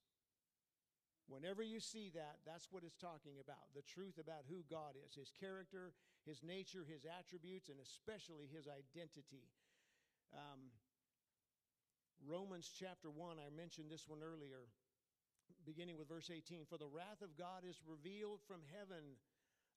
Whenever 1.29 1.61
you 1.61 1.77
see 1.77 2.09
that, 2.17 2.41
that's 2.49 2.73
what 2.73 2.87
it's 2.87 2.97
talking 2.97 3.37
about 3.37 3.69
the 3.77 3.85
truth 3.85 4.17
about 4.17 4.49
who 4.49 4.65
God 4.71 4.97
is 4.97 5.13
His 5.13 5.29
character, 5.29 5.93
His 6.25 6.41
nature, 6.41 6.89
His 6.89 7.05
attributes, 7.05 7.69
and 7.69 7.77
especially 7.85 8.49
His 8.49 8.65
identity. 8.65 9.45
Um, 10.33 10.73
Romans 12.25 12.73
chapter 12.73 13.13
1, 13.13 13.37
I 13.37 13.53
mentioned 13.53 13.93
this 13.93 14.09
one 14.09 14.25
earlier, 14.25 14.73
beginning 15.67 15.97
with 15.97 16.09
verse 16.09 16.31
18. 16.33 16.65
For 16.69 16.79
the 16.79 16.91
wrath 16.91 17.21
of 17.21 17.37
God 17.37 17.63
is 17.63 17.81
revealed 17.85 18.41
from 18.49 18.65
heaven 18.73 19.19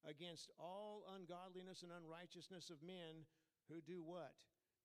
against 0.07 0.49
all 0.57 1.05
ungodliness 1.13 1.83
and 1.85 1.93
unrighteousness 1.93 2.69
of 2.73 2.81
men 2.81 3.27
who 3.69 3.83
do 3.85 4.01
what? 4.01 4.33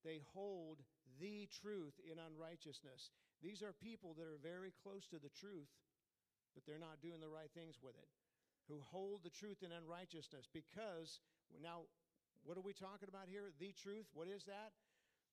They 0.05 0.21
hold 0.35 0.85
the 1.19 1.49
truth 1.63 1.97
in 2.05 2.21
unrighteousness. 2.21 3.11
These 3.43 3.63
are 3.63 3.73
people 3.73 4.15
that 4.17 4.29
are 4.29 4.41
very 4.43 4.73
close 4.85 5.09
to 5.11 5.19
the 5.19 5.33
truth, 5.33 5.73
but 6.55 6.65
they're 6.65 6.83
not 6.83 7.03
doing 7.03 7.21
the 7.21 7.33
right 7.33 7.51
things 7.57 7.81
with 7.83 7.97
it. 7.97 8.11
Who 8.69 8.83
hold 8.91 9.23
the 9.23 9.33
truth 9.33 9.63
in 9.63 9.71
unrighteousness. 9.71 10.51
Because, 10.51 11.23
now, 11.63 11.87
what 12.45 12.59
are 12.59 12.67
we 12.67 12.75
talking 12.75 13.09
about 13.09 13.31
here? 13.31 13.51
The 13.59 13.73
truth. 13.79 14.07
What 14.15 14.29
is 14.29 14.45
that? 14.51 14.75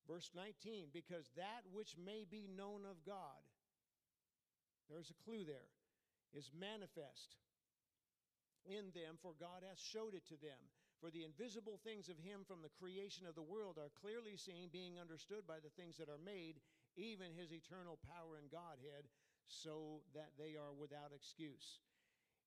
Verse 0.08 0.30
19, 0.36 0.92
because 0.92 1.32
that 1.40 1.64
which 1.72 1.96
may 1.96 2.28
be 2.28 2.50
known 2.52 2.84
of 2.84 3.00
God, 3.08 3.40
there's 4.90 5.12
a 5.12 5.22
clue 5.24 5.44
there, 5.44 5.70
is 6.34 6.50
manifest 6.56 7.38
in 8.66 8.92
them, 8.96 9.20
for 9.20 9.36
God 9.36 9.64
hath 9.64 9.80
showed 9.80 10.16
it 10.16 10.26
to 10.32 10.40
them. 10.40 10.60
For 11.04 11.12
the 11.12 11.28
invisible 11.28 11.84
things 11.84 12.08
of 12.08 12.16
him 12.16 12.48
from 12.48 12.64
the 12.64 12.72
creation 12.80 13.28
of 13.28 13.36
the 13.36 13.44
world 13.44 13.76
are 13.76 13.92
clearly 14.00 14.40
seen, 14.40 14.72
being 14.72 14.96
understood 14.96 15.44
by 15.44 15.60
the 15.60 15.74
things 15.76 16.00
that 16.00 16.08
are 16.08 16.22
made, 16.22 16.64
even 16.96 17.36
his 17.36 17.52
eternal 17.52 18.00
power 18.08 18.40
and 18.40 18.48
Godhead, 18.48 19.04
so 19.52 20.00
that 20.16 20.32
they 20.40 20.56
are 20.56 20.72
without 20.72 21.12
excuse. 21.12 21.84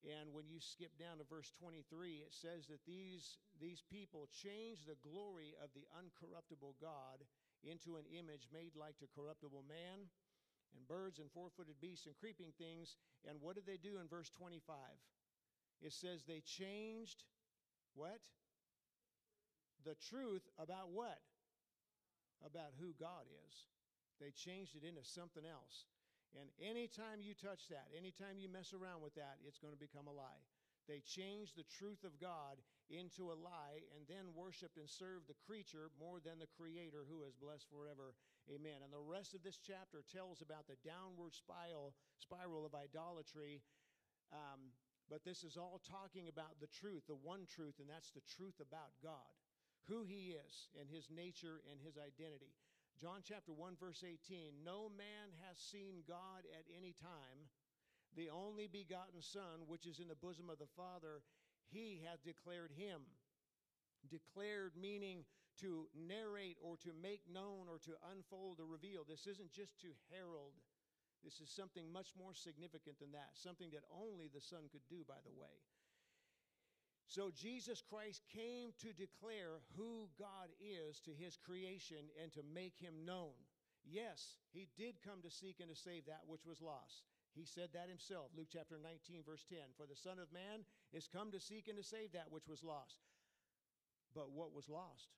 And 0.01 0.33
when 0.33 0.49
you 0.49 0.57
skip 0.57 0.93
down 0.97 1.21
to 1.21 1.25
verse 1.29 1.53
23, 1.61 2.25
it 2.25 2.33
says 2.33 2.65
that 2.69 2.81
these, 2.89 3.37
these 3.61 3.85
people 3.85 4.29
change 4.41 4.85
the 4.85 4.97
glory 5.05 5.53
of 5.61 5.69
the 5.77 5.85
uncorruptible 5.93 6.81
God 6.81 7.21
into 7.65 7.97
an 7.97 8.05
image 8.09 8.49
made 8.53 8.77
like 8.77 8.97
to 9.01 9.09
corruptible 9.13 9.65
man 9.65 10.09
and 10.75 10.87
birds 10.87 11.19
and 11.19 11.31
four 11.31 11.49
footed 11.55 11.79
beasts 11.79 12.05
and 12.05 12.15
creeping 12.17 12.51
things. 12.57 12.95
And 13.27 13.39
what 13.41 13.55
did 13.55 13.65
they 13.65 13.77
do 13.77 13.99
in 13.99 14.07
verse 14.07 14.29
25? 14.29 14.75
It 15.81 15.93
says 15.93 16.23
they 16.23 16.41
changed 16.41 17.23
what? 17.93 18.21
The 19.85 19.95
truth 20.09 20.45
about 20.57 20.89
what? 20.91 21.21
About 22.45 22.73
who 22.79 22.93
God 22.99 23.25
is. 23.47 23.53
They 24.19 24.33
changed 24.33 24.75
it 24.75 24.85
into 24.85 25.05
something 25.05 25.45
else. 25.45 25.85
And 26.35 26.49
anytime 26.59 27.21
you 27.21 27.33
touch 27.33 27.69
that, 27.69 27.87
anytime 27.95 28.37
you 28.37 28.49
mess 28.49 28.73
around 28.73 29.01
with 29.01 29.15
that, 29.15 29.41
it's 29.45 29.61
going 29.61 29.73
to 29.73 29.79
become 29.79 30.05
a 30.05 30.13
lie. 30.13 30.43
They 30.87 31.03
changed 31.03 31.55
the 31.55 31.67
truth 31.67 32.03
of 32.03 32.19
God 32.19 32.59
into 32.87 33.31
a 33.31 33.35
lie 33.35 33.83
and 33.95 34.07
then 34.07 34.31
worshiped 34.31 34.79
and 34.79 34.87
served 34.87 35.27
the 35.27 35.39
creature 35.43 35.91
more 35.99 36.23
than 36.23 36.39
the 36.39 36.47
creator 36.55 37.03
who 37.03 37.27
is 37.27 37.35
blessed 37.35 37.67
forever. 37.67 38.15
Amen. 38.47 38.79
And 38.83 38.91
the 38.91 39.03
rest 39.03 39.35
of 39.35 39.43
this 39.43 39.59
chapter 39.59 40.07
tells 40.07 40.39
about 40.39 40.71
the 40.71 40.79
downward 40.87 41.35
spiral, 41.35 41.91
spiral 42.15 42.63
of 42.63 42.71
idolatry. 42.71 43.59
Um, 44.31 44.71
but 45.11 45.23
this 45.27 45.43
is 45.43 45.59
all 45.59 45.83
talking 45.83 46.31
about 46.31 46.59
the 46.63 46.71
truth, 46.71 47.03
the 47.07 47.19
one 47.19 47.43
truth, 47.47 47.79
and 47.79 47.91
that's 47.91 48.11
the 48.11 48.23
truth 48.23 48.59
about 48.63 48.95
God, 49.03 49.35
who 49.91 50.03
He 50.07 50.35
is, 50.35 50.71
and 50.79 50.87
His 50.87 51.11
nature 51.11 51.59
and 51.67 51.79
His 51.83 51.99
identity. 51.99 52.55
John 52.95 53.19
chapter 53.21 53.51
1, 53.51 53.75
verse 53.79 54.03
18 54.03 54.63
No 54.63 54.87
man 54.95 55.35
has 55.47 55.59
seen 55.59 56.07
God 56.07 56.47
at 56.55 56.67
any 56.71 56.95
time 56.95 57.51
the 58.17 58.33
only 58.33 58.65
begotten 58.65 59.21
Son, 59.21 59.67
which 59.67 59.85
is 59.85 59.99
in 59.99 60.07
the 60.07 60.17
bosom 60.17 60.49
of 60.49 60.57
the 60.57 60.73
Father, 60.75 61.21
he 61.69 62.01
hath 62.01 62.23
declared 62.25 62.71
him. 62.73 63.01
Declared 64.09 64.73
meaning 64.73 65.25
to 65.61 65.87
narrate 65.95 66.57
or 66.61 66.77
to 66.77 66.91
make 67.01 67.21
known 67.31 67.69
or 67.69 67.79
to 67.85 67.97
unfold 68.13 68.59
or 68.59 68.65
reveal. 68.65 69.03
This 69.07 69.27
isn't 69.27 69.51
just 69.51 69.79
to 69.81 69.93
herald. 70.13 70.53
This 71.23 71.41
is 71.41 71.49
something 71.49 71.91
much 71.91 72.13
more 72.17 72.33
significant 72.33 72.99
than 72.99 73.11
that, 73.11 73.33
something 73.33 73.69
that 73.73 73.83
only 73.89 74.29
the 74.29 74.41
Son 74.41 74.69
could 74.71 74.85
do, 74.89 75.03
by 75.07 75.19
the 75.25 75.33
way. 75.33 75.53
So 77.07 77.31
Jesus 77.31 77.81
Christ 77.81 78.21
came 78.27 78.75
to 78.83 78.91
declare 78.91 79.63
who 79.75 80.09
God 80.19 80.51
is 80.59 80.99
to 81.07 81.11
his 81.15 81.39
creation 81.39 82.11
and 82.21 82.31
to 82.33 82.43
make 82.53 82.75
him 82.77 83.07
known. 83.07 83.33
Yes, 83.87 84.35
he 84.51 84.67
did 84.77 84.99
come 84.99 85.23
to 85.23 85.31
seek 85.31 85.63
and 85.63 85.71
to 85.71 85.75
save 85.75 86.05
that 86.05 86.27
which 86.27 86.45
was 86.45 86.61
lost. 86.61 87.07
He 87.31 87.45
said 87.45 87.69
that 87.73 87.87
himself, 87.87 88.33
Luke 88.35 88.51
chapter 88.51 88.75
19, 88.75 89.23
verse 89.23 89.45
10. 89.47 89.59
For 89.77 89.87
the 89.87 89.95
Son 89.95 90.19
of 90.19 90.33
Man 90.33 90.67
is 90.91 91.07
come 91.07 91.31
to 91.31 91.39
seek 91.39 91.67
and 91.67 91.77
to 91.77 91.83
save 91.83 92.11
that 92.11 92.27
which 92.29 92.47
was 92.47 92.63
lost. 92.63 92.99
But 94.13 94.31
what 94.31 94.51
was 94.53 94.67
lost? 94.67 95.13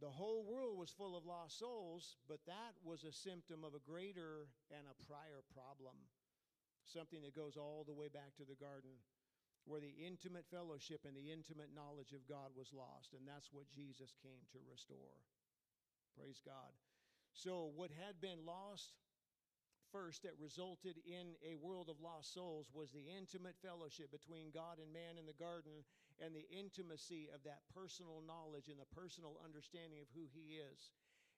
The 0.00 0.12
whole 0.12 0.44
world 0.44 0.76
was 0.76 0.92
full 0.92 1.16
of 1.16 1.24
lost 1.24 1.58
souls, 1.58 2.20
but 2.28 2.44
that 2.44 2.76
was 2.84 3.04
a 3.04 3.12
symptom 3.12 3.64
of 3.64 3.72
a 3.72 3.80
greater 3.80 4.52
and 4.68 4.84
a 4.84 5.00
prior 5.08 5.40
problem. 5.56 5.96
Something 6.84 7.24
that 7.24 7.34
goes 7.34 7.56
all 7.56 7.82
the 7.82 7.96
way 7.96 8.12
back 8.12 8.36
to 8.36 8.44
the 8.44 8.60
garden, 8.60 9.00
where 9.64 9.80
the 9.80 9.96
intimate 9.96 10.44
fellowship 10.52 11.08
and 11.08 11.16
the 11.16 11.32
intimate 11.32 11.72
knowledge 11.72 12.12
of 12.12 12.28
God 12.28 12.52
was 12.52 12.76
lost. 12.76 13.16
And 13.16 13.24
that's 13.24 13.48
what 13.50 13.72
Jesus 13.72 14.12
came 14.20 14.44
to 14.52 14.60
restore. 14.68 15.16
Praise 16.12 16.44
God. 16.44 16.76
So, 17.32 17.72
what 17.74 17.90
had 17.90 18.20
been 18.20 18.44
lost 18.44 19.00
first 19.92 20.22
that 20.24 20.36
resulted 20.36 21.00
in 21.08 21.36
a 21.40 21.56
world 21.56 21.88
of 21.88 22.00
lost 22.04 22.32
souls 22.32 22.68
was 22.72 22.92
the 22.92 23.08
intimate 23.08 23.56
fellowship 23.64 24.12
between 24.12 24.52
God 24.52 24.76
and 24.76 24.92
man 24.92 25.16
in 25.16 25.24
the 25.24 25.36
garden 25.36 25.84
and 26.22 26.32
the 26.32 26.48
intimacy 26.48 27.28
of 27.32 27.44
that 27.44 27.66
personal 27.72 28.24
knowledge 28.24 28.68
and 28.68 28.80
the 28.80 28.94
personal 28.96 29.36
understanding 29.44 30.00
of 30.00 30.08
who 30.16 30.28
He 30.32 30.56
is. 30.58 30.92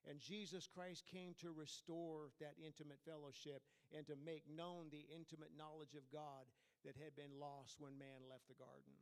And 0.07 0.23
Jesus 0.23 0.63
Christ 0.63 1.03
came 1.11 1.35
to 1.43 1.51
restore 1.51 2.31
that 2.39 2.55
intimate 2.55 3.03
fellowship 3.03 3.61
and 3.91 4.07
to 4.07 4.15
make 4.15 4.47
known 4.47 4.87
the 4.87 5.03
intimate 5.11 5.51
knowledge 5.57 5.95
of 5.99 6.07
God 6.07 6.47
that 6.87 6.95
had 6.95 7.19
been 7.19 7.35
lost 7.35 7.83
when 7.83 7.99
man 7.99 8.23
left 8.31 8.47
the 8.47 8.55
garden. 8.55 8.95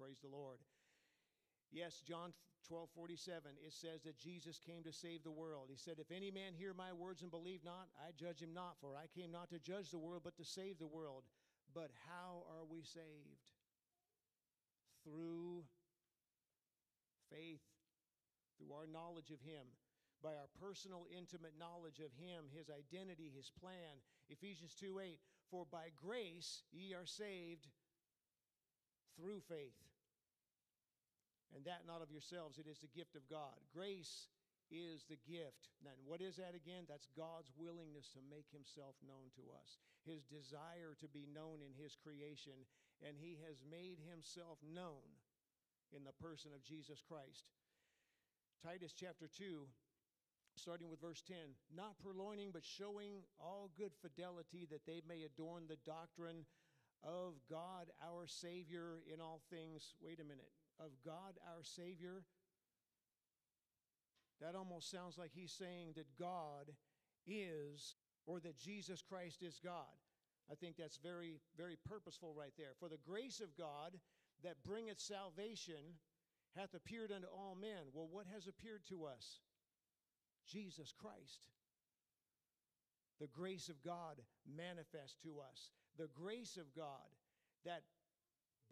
Praise 0.00 0.24
the 0.24 0.32
Lord. 0.32 0.64
Yes, 1.68 2.00
John 2.00 2.32
12 2.66 2.88
47, 2.96 3.52
it 3.64 3.72
says 3.72 4.02
that 4.04 4.16
Jesus 4.16 4.58
came 4.58 4.82
to 4.84 4.92
save 4.92 5.22
the 5.22 5.30
world. 5.30 5.68
He 5.68 5.76
said, 5.76 6.00
If 6.00 6.10
any 6.10 6.30
man 6.30 6.56
hear 6.56 6.72
my 6.72 6.92
words 6.92 7.22
and 7.22 7.30
believe 7.30 7.60
not, 7.64 7.88
I 8.00 8.12
judge 8.16 8.40
him 8.40 8.54
not, 8.54 8.76
for 8.80 8.96
I 8.96 9.06
came 9.12 9.30
not 9.30 9.50
to 9.50 9.58
judge 9.58 9.90
the 9.90 9.98
world, 10.00 10.22
but 10.24 10.36
to 10.36 10.44
save 10.44 10.78
the 10.78 10.86
world. 10.88 11.24
But 11.74 11.90
how 12.08 12.44
are 12.48 12.64
we 12.64 12.82
saved? 12.82 13.52
Through 15.08 15.64
faith, 17.32 17.64
through 18.60 18.76
our 18.76 18.84
knowledge 18.84 19.32
of 19.32 19.40
Him, 19.40 19.64
by 20.20 20.36
our 20.36 20.50
personal, 20.60 21.08
intimate 21.08 21.56
knowledge 21.56 22.04
of 22.04 22.12
Him, 22.20 22.52
His 22.52 22.68
identity, 22.68 23.32
His 23.32 23.48
plan. 23.56 24.04
Ephesians 24.28 24.76
2 24.76 25.00
8, 25.00 25.16
for 25.50 25.64
by 25.64 25.88
grace 25.96 26.60
ye 26.72 26.92
are 26.92 27.06
saved 27.08 27.64
through 29.16 29.40
faith. 29.48 29.80
And 31.56 31.64
that 31.64 31.88
not 31.88 32.04
of 32.04 32.12
yourselves, 32.12 32.60
it 32.60 32.68
is 32.68 32.78
the 32.78 32.92
gift 32.92 33.16
of 33.16 33.24
God. 33.30 33.56
Grace 33.72 34.28
is 34.68 35.08
the 35.08 35.16
gift. 35.24 35.72
And 35.80 35.96
what 36.04 36.20
is 36.20 36.36
that 36.36 36.52
again? 36.52 36.84
That's 36.84 37.08
God's 37.16 37.48
willingness 37.56 38.12
to 38.12 38.20
make 38.28 38.52
himself 38.52 39.00
known 39.00 39.32
to 39.40 39.48
us, 39.56 39.80
his 40.04 40.28
desire 40.28 40.92
to 41.00 41.08
be 41.08 41.24
known 41.32 41.64
in 41.64 41.72
his 41.72 41.96
creation, 41.96 42.68
and 43.06 43.16
he 43.16 43.38
has 43.46 43.62
made 43.70 43.98
himself 44.10 44.58
known 44.62 45.06
in 45.94 46.04
the 46.04 46.16
person 46.20 46.50
of 46.54 46.64
Jesus 46.64 47.02
Christ. 47.06 47.50
Titus 48.64 48.92
chapter 48.92 49.28
2, 49.28 49.66
starting 50.56 50.90
with 50.90 51.00
verse 51.00 51.22
10 51.22 51.36
not 51.74 51.94
purloining, 52.02 52.50
but 52.52 52.64
showing 52.64 53.22
all 53.38 53.70
good 53.78 53.92
fidelity 54.02 54.66
that 54.70 54.84
they 54.86 55.00
may 55.08 55.22
adorn 55.22 55.64
the 55.68 55.78
doctrine 55.86 56.44
of 57.02 57.34
God 57.48 57.90
our 58.02 58.26
Savior 58.26 59.00
in 59.12 59.20
all 59.20 59.40
things. 59.50 59.94
Wait 60.02 60.20
a 60.20 60.24
minute 60.24 60.50
of 60.80 60.90
God 61.04 61.38
our 61.46 61.62
Savior, 61.62 62.22
that 64.40 64.54
almost 64.54 64.90
sounds 64.90 65.18
like 65.18 65.30
he's 65.32 65.52
saying 65.52 65.92
that 65.96 66.06
God 66.18 66.72
is, 67.26 67.96
or 68.26 68.40
that 68.40 68.58
Jesus 68.58 69.02
Christ 69.02 69.42
is 69.42 69.60
God. 69.62 69.86
I 70.50 70.54
think 70.54 70.76
that's 70.76 70.96
very, 70.96 71.40
very 71.56 71.76
purposeful 71.84 72.34
right 72.36 72.52
there. 72.56 72.72
For 72.80 72.88
the 72.88 72.98
grace 73.06 73.40
of 73.40 73.56
God 73.56 73.98
that 74.42 74.62
bringeth 74.64 75.00
salvation 75.00 75.98
hath 76.56 76.74
appeared 76.74 77.12
unto 77.12 77.26
all 77.26 77.56
men. 77.60 77.92
Well, 77.92 78.08
what 78.10 78.26
has 78.32 78.46
appeared 78.46 78.82
to 78.88 79.04
us? 79.04 79.40
Jesus 80.46 80.92
Christ. 80.92 81.48
The 83.20 83.26
grace 83.26 83.68
of 83.68 83.82
God 83.82 84.22
manifest 84.46 85.20
to 85.22 85.40
us. 85.40 85.70
The 85.98 86.08
grace 86.14 86.56
of 86.56 86.74
God 86.74 87.12
that 87.64 87.82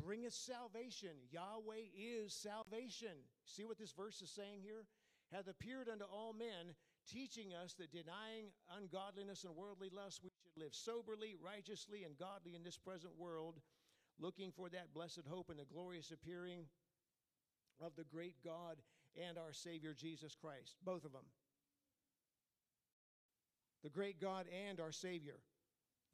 bringeth 0.02 0.34
salvation. 0.34 1.10
Yahweh 1.30 1.90
is 1.94 2.32
salvation. 2.32 3.26
See 3.44 3.64
what 3.64 3.78
this 3.78 3.92
verse 3.92 4.22
is 4.22 4.30
saying 4.30 4.60
here? 4.62 4.86
Hath 5.32 5.48
appeared 5.48 5.88
unto 5.88 6.04
all 6.04 6.32
men, 6.32 6.74
teaching 7.10 7.52
us 7.52 7.74
that 7.74 7.90
denying 7.90 8.54
ungodliness 8.76 9.44
and 9.44 9.56
worldly 9.56 9.90
lust, 9.90 10.20
we 10.22 10.30
live 10.56 10.74
soberly, 10.74 11.36
righteously, 11.42 12.04
and 12.04 12.18
godly 12.18 12.54
in 12.54 12.62
this 12.62 12.76
present 12.76 13.12
world, 13.18 13.60
looking 14.18 14.50
for 14.50 14.68
that 14.70 14.94
blessed 14.94 15.22
hope 15.28 15.50
and 15.50 15.58
the 15.58 15.64
glorious 15.64 16.10
appearing 16.10 16.64
of 17.80 17.92
the 17.96 18.04
great 18.04 18.34
God 18.44 18.76
and 19.28 19.38
our 19.38 19.52
Savior 19.52 19.94
Jesus 19.94 20.34
Christ. 20.34 20.76
Both 20.84 21.04
of 21.04 21.12
them. 21.12 21.24
The 23.82 23.90
great 23.90 24.20
God 24.20 24.46
and 24.68 24.80
our 24.80 24.92
Savior. 24.92 25.36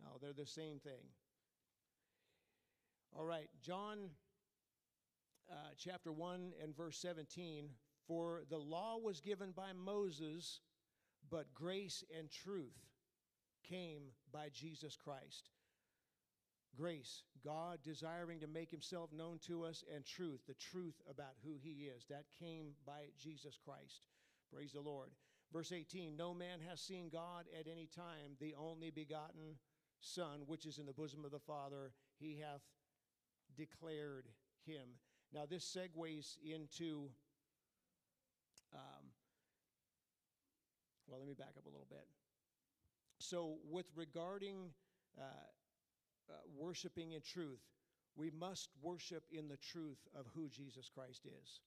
Now, 0.01 0.19
they're 0.21 0.33
the 0.33 0.47
same 0.47 0.79
thing. 0.81 1.05
All 3.17 3.25
right, 3.25 3.49
John 3.63 4.11
uh, 5.51 5.55
chapter 5.79 6.13
1 6.13 6.53
and 6.63 6.77
verse 6.77 6.99
17. 6.99 7.69
For 8.07 8.43
the 8.51 8.59
law 8.59 8.99
was 8.99 9.21
given 9.21 9.53
by 9.53 9.73
Moses, 9.73 10.61
but 11.31 11.55
grace 11.55 12.03
and 12.19 12.31
truth 12.31 12.92
came 13.63 14.03
by 14.33 14.49
Jesus 14.53 14.97
Christ. 14.97 15.51
Grace, 16.77 17.23
God 17.45 17.81
desiring 17.85 18.41
to 18.41 18.47
make 18.47 18.71
himself 18.71 19.11
known 19.13 19.39
to 19.47 19.65
us, 19.65 19.85
and 19.95 20.05
truth, 20.07 20.41
the 20.47 20.55
truth 20.55 21.01
about 21.09 21.35
who 21.45 21.59
he 21.63 21.91
is. 21.95 22.07
That 22.09 22.25
came 22.39 22.73
by 22.87 23.11
Jesus 23.19 23.59
Christ. 23.63 24.03
Praise 24.53 24.73
the 24.73 24.81
Lord. 24.81 25.11
Verse 25.53 25.71
18 25.71 26.17
No 26.17 26.33
man 26.33 26.61
has 26.67 26.81
seen 26.81 27.11
God 27.13 27.45
at 27.59 27.67
any 27.71 27.87
time, 27.95 28.37
the 28.41 28.55
only 28.59 28.91
begotten 28.91 29.57
Son, 30.01 30.41
which 30.47 30.67
is 30.67 30.79
in 30.79 30.87
the 30.87 30.93
bosom 30.93 31.25
of 31.25 31.31
the 31.31 31.39
Father, 31.39 31.93
he 32.19 32.39
hath 32.41 32.63
declared 33.57 34.27
him. 34.65 34.89
Now, 35.33 35.47
this 35.49 35.65
segues 35.65 36.37
into, 36.45 37.09
um, 38.75 39.05
well, 41.07 41.21
let 41.21 41.29
me 41.29 41.35
back 41.35 41.55
up 41.57 41.67
a 41.67 41.71
little 41.71 41.87
bit. 41.89 42.07
So, 43.23 43.59
with 43.71 43.87
regarding 43.95 44.71
uh, 45.17 45.23
uh, 46.29 46.35
worshiping 46.59 47.13
in 47.13 47.21
truth, 47.21 47.61
we 48.17 48.31
must 48.31 48.69
worship 48.83 49.23
in 49.31 49.49
the 49.49 49.57
truth 49.57 50.09
of 50.15 50.27
who 50.35 50.49
Jesus 50.49 50.91
Christ 50.93 51.27
is. 51.27 51.61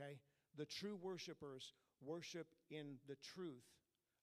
Okay? 0.00 0.18
The 0.56 0.64
true 0.64 0.98
worshipers 1.00 1.74
worship 2.02 2.46
in 2.70 2.96
the 3.06 3.16
truth 3.34 3.64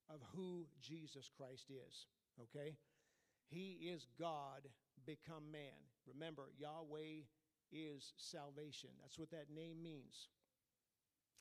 of 0.09 0.19
who 0.35 0.65
Jesus 0.81 1.29
Christ 1.37 1.69
is. 1.69 2.07
Okay? 2.41 2.75
He 3.49 3.77
is 3.93 4.07
God 4.19 4.67
become 5.05 5.51
man. 5.51 5.77
Remember, 6.11 6.49
Yahweh 6.57 7.21
is 7.71 8.13
salvation. 8.17 8.89
That's 9.01 9.19
what 9.19 9.31
that 9.31 9.53
name 9.53 9.83
means. 9.83 10.29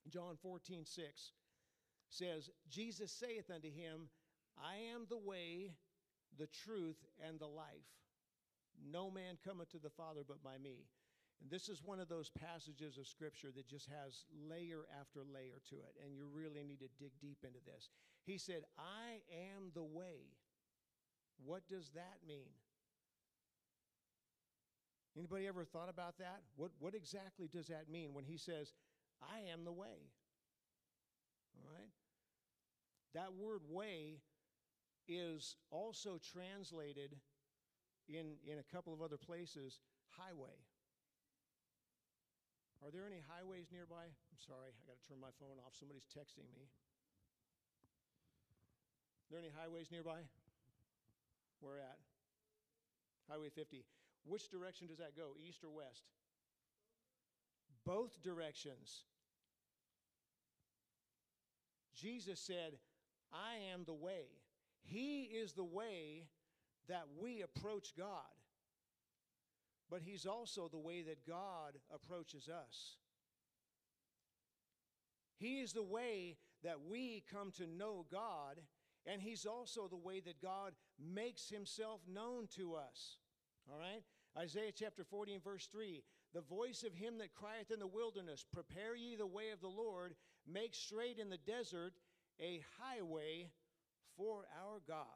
John 0.09 0.37
14, 0.43 0.85
6 0.85 1.33
says, 2.11 2.51
Jesus 2.69 3.11
saith 3.11 3.51
unto 3.51 3.69
him, 3.69 4.09
I 4.63 4.77
am 4.95 5.07
the 5.09 5.19
way, 5.19 5.73
the 6.39 6.49
truth, 6.65 6.97
and 7.27 7.39
the 7.39 7.47
life. 7.47 7.89
No 8.91 9.11
man 9.11 9.39
cometh 9.45 9.71
to 9.71 9.79
the 9.79 9.91
Father 9.91 10.23
but 10.27 10.43
by 10.43 10.59
me. 10.59 10.87
And 11.41 11.51
this 11.51 11.69
is 11.69 11.83
one 11.85 12.01
of 12.01 12.09
those 12.09 12.31
passages 12.31 12.97
of 12.97 13.07
Scripture 13.07 13.53
that 13.55 13.69
just 13.69 13.89
has 13.89 14.25
layer 14.49 14.87
after 15.01 15.21
layer 15.21 15.61
to 15.69 15.77
it, 15.77 15.95
and 16.03 16.17
you 16.17 16.27
really 16.33 16.65
need 16.65 16.81
to 16.81 16.89
dig 16.99 17.13
deep 17.21 17.39
into 17.45 17.61
this. 17.67 17.91
He 18.25 18.39
said, 18.39 18.63
I 18.79 19.21
am 19.55 19.71
the 19.75 19.85
way. 19.85 20.33
What 21.45 21.69
does 21.69 21.91
that 21.95 22.19
mean? 22.27 22.49
Anybody 25.17 25.47
ever 25.47 25.65
thought 25.65 25.89
about 25.89 26.19
that? 26.19 26.43
What, 26.57 26.71
what 26.79 26.95
exactly 26.95 27.49
does 27.49 27.69
that 27.69 27.89
mean 27.91 28.13
when 28.13 28.25
he 28.25 28.37
says, 28.37 28.73
I 29.23 29.51
am 29.51 29.65
the 29.65 29.73
way? 29.73 30.13
All 31.57 31.71
right? 31.73 31.91
That 33.15 33.33
word 33.33 33.61
way 33.71 34.21
is 35.09 35.57
also 35.71 36.19
translated 36.19 37.17
in, 38.09 38.39
in 38.47 38.59
a 38.59 38.67
couple 38.75 38.93
of 38.93 39.03
other 39.03 39.17
places 39.17 39.81
highway. 40.19 40.55
Are 42.85 42.91
there 42.91 43.07
any 43.07 43.23
highways 43.27 43.73
nearby? 43.73 44.05
I'm 44.05 44.43
sorry, 44.43 44.71
I 44.71 44.85
got 44.87 45.01
to 45.01 45.07
turn 45.09 45.19
my 45.19 45.33
phone 45.41 45.59
off. 45.65 45.75
Somebody's 45.75 46.07
texting 46.07 46.47
me. 46.55 46.69
Are 49.27 49.31
there 49.31 49.41
any 49.41 49.51
highways 49.51 49.91
nearby? 49.91 50.23
Where 51.61 51.81
at? 51.81 51.99
Highway 53.29 53.49
50. 53.51 53.85
Which 54.25 54.51
direction 54.51 54.87
does 54.87 54.99
that 54.99 55.17
go, 55.17 55.35
east 55.35 55.65
or 55.65 55.71
west? 55.71 56.05
Both 57.85 58.23
directions. 58.23 59.05
Jesus 61.95 62.39
said, 62.41 62.79
I 63.33 63.73
am 63.73 63.85
the 63.85 63.95
way. 63.95 64.27
He 64.89 65.25
is 65.25 65.53
the 65.53 65.65
way 65.65 66.29
that 66.89 67.05
we 67.21 67.43
approach 67.43 67.93
God. 67.97 68.21
But 69.91 70.03
He's 70.03 70.27
also 70.27 70.69
the 70.69 70.79
way 70.79 71.03
that 71.03 71.27
God 71.27 71.79
approaches 71.95 72.49
us. 72.49 72.97
He 75.39 75.61
is 75.61 75.73
the 75.73 75.83
way 75.83 76.37
that 76.65 76.79
we 76.89 77.23
come 77.31 77.51
to 77.53 77.67
know 77.67 78.07
God, 78.11 78.61
and 79.07 79.21
He's 79.21 79.47
also 79.47 79.87
the 79.89 79.97
way 79.97 80.21
that 80.21 80.41
God 80.43 80.73
makes 80.99 81.49
Himself 81.49 82.01
known 82.09 82.49
to 82.57 82.75
us. 82.75 83.19
All 83.71 83.79
right? 83.79 84.03
Isaiah 84.39 84.73
chapter 84.73 85.05
40 85.05 85.35
and 85.35 85.45
verse 85.45 85.67
3 85.67 86.03
The 86.35 86.41
voice 86.43 86.83
of 86.83 86.95
him 86.95 87.19
that 87.19 87.35
crieth 87.35 87.71
in 87.71 87.79
the 87.79 87.87
wilderness, 87.87 88.45
Prepare 88.53 88.95
ye 88.95 89.17
the 89.17 89.27
way 89.27 89.51
of 89.51 89.61
the 89.61 89.69
Lord, 89.69 90.15
make 90.47 90.75
straight 90.75 91.19
in 91.19 91.31
the 91.31 91.39
desert 91.39 91.95
a 92.41 92.63
highway 92.79 93.51
for 94.17 94.47
our 94.63 94.81
God. 94.87 95.07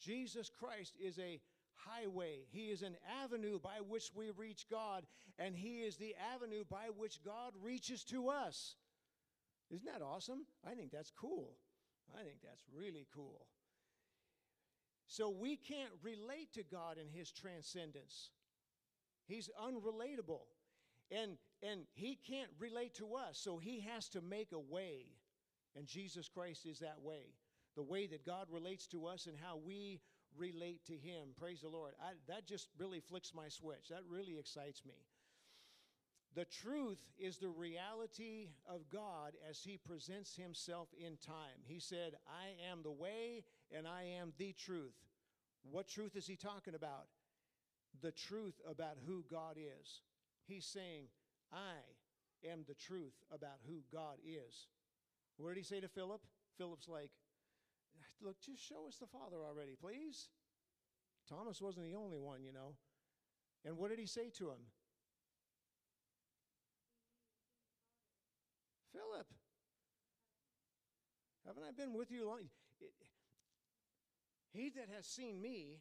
Jesus 0.00 0.50
Christ 0.50 0.94
is 1.00 1.18
a 1.18 1.40
highway. 1.74 2.40
He 2.50 2.70
is 2.70 2.82
an 2.82 2.96
avenue 3.22 3.58
by 3.58 3.78
which 3.88 4.10
we 4.14 4.30
reach 4.30 4.66
God, 4.70 5.04
and 5.38 5.56
He 5.56 5.80
is 5.80 5.96
the 5.96 6.14
avenue 6.34 6.64
by 6.68 6.86
which 6.96 7.22
God 7.24 7.52
reaches 7.62 8.04
to 8.04 8.28
us. 8.28 8.76
Isn't 9.70 9.86
that 9.86 10.04
awesome? 10.04 10.46
I 10.66 10.74
think 10.74 10.90
that's 10.90 11.10
cool. 11.10 11.56
I 12.14 12.22
think 12.22 12.38
that's 12.42 12.64
really 12.76 13.06
cool. 13.14 13.46
So 15.06 15.30
we 15.30 15.56
can't 15.56 15.92
relate 16.02 16.52
to 16.54 16.62
God 16.62 16.96
in 16.98 17.08
His 17.08 17.30
transcendence. 17.30 18.30
He's 19.26 19.50
unrelatable. 19.60 20.42
And 21.10 21.36
and 21.62 21.82
he 21.94 22.18
can't 22.28 22.50
relate 22.58 22.94
to 22.94 23.14
us, 23.14 23.38
so 23.38 23.58
he 23.58 23.80
has 23.80 24.08
to 24.10 24.20
make 24.20 24.52
a 24.52 24.58
way. 24.58 25.06
And 25.76 25.86
Jesus 25.86 26.28
Christ 26.28 26.66
is 26.66 26.80
that 26.80 27.00
way. 27.00 27.34
The 27.76 27.82
way 27.82 28.06
that 28.06 28.26
God 28.26 28.46
relates 28.50 28.86
to 28.88 29.06
us 29.06 29.26
and 29.26 29.36
how 29.36 29.56
we 29.56 30.00
relate 30.36 30.84
to 30.86 30.94
him. 30.94 31.28
Praise 31.38 31.60
the 31.60 31.68
Lord. 31.68 31.94
I, 32.00 32.12
that 32.28 32.46
just 32.46 32.68
really 32.78 33.00
flicks 33.00 33.32
my 33.34 33.48
switch. 33.48 33.88
That 33.90 34.02
really 34.08 34.38
excites 34.38 34.82
me. 34.84 34.94
The 36.34 36.46
truth 36.46 36.98
is 37.18 37.36
the 37.36 37.50
reality 37.50 38.48
of 38.66 38.88
God 38.90 39.32
as 39.48 39.60
He 39.62 39.76
presents 39.76 40.34
Himself 40.34 40.88
in 40.98 41.18
time. 41.18 41.60
He 41.64 41.78
said, 41.78 42.14
I 42.26 42.70
am 42.70 42.82
the 42.82 42.90
way 42.90 43.44
and 43.70 43.86
I 43.86 44.04
am 44.18 44.32
the 44.38 44.52
truth. 44.52 44.94
What 45.70 45.88
truth 45.88 46.16
is 46.16 46.26
He 46.26 46.36
talking 46.36 46.74
about? 46.74 47.06
The 48.00 48.12
truth 48.12 48.58
about 48.68 48.96
who 49.06 49.24
God 49.30 49.56
is. 49.58 50.00
He's 50.46 50.64
saying, 50.64 51.04
I 51.52 52.48
am 52.50 52.64
the 52.66 52.74
truth 52.74 53.14
about 53.30 53.58
who 53.68 53.80
God 53.92 54.16
is. 54.24 54.68
What 55.36 55.50
did 55.50 55.58
He 55.58 55.64
say 55.64 55.80
to 55.80 55.88
Philip? 55.88 56.22
Philip's 56.56 56.88
like, 56.88 57.10
Look, 58.22 58.40
just 58.40 58.62
show 58.62 58.86
us 58.86 58.96
the 58.98 59.06
Father 59.06 59.44
already, 59.44 59.76
please. 59.80 60.28
Thomas 61.28 61.60
wasn't 61.60 61.86
the 61.86 61.94
only 61.94 62.18
one, 62.18 62.44
you 62.44 62.52
know. 62.52 62.74
And 63.64 63.76
what 63.76 63.90
did 63.90 63.98
He 63.98 64.06
say 64.06 64.30
to 64.38 64.50
him? 64.50 64.62
Philip, 68.92 69.26
haven't 71.46 71.62
I 71.64 71.72
been 71.72 71.94
with 71.94 72.10
you 72.10 72.26
long? 72.26 72.40
It, 72.80 72.92
he 74.52 74.68
that 74.70 74.88
has 74.94 75.06
seen 75.06 75.40
me 75.40 75.80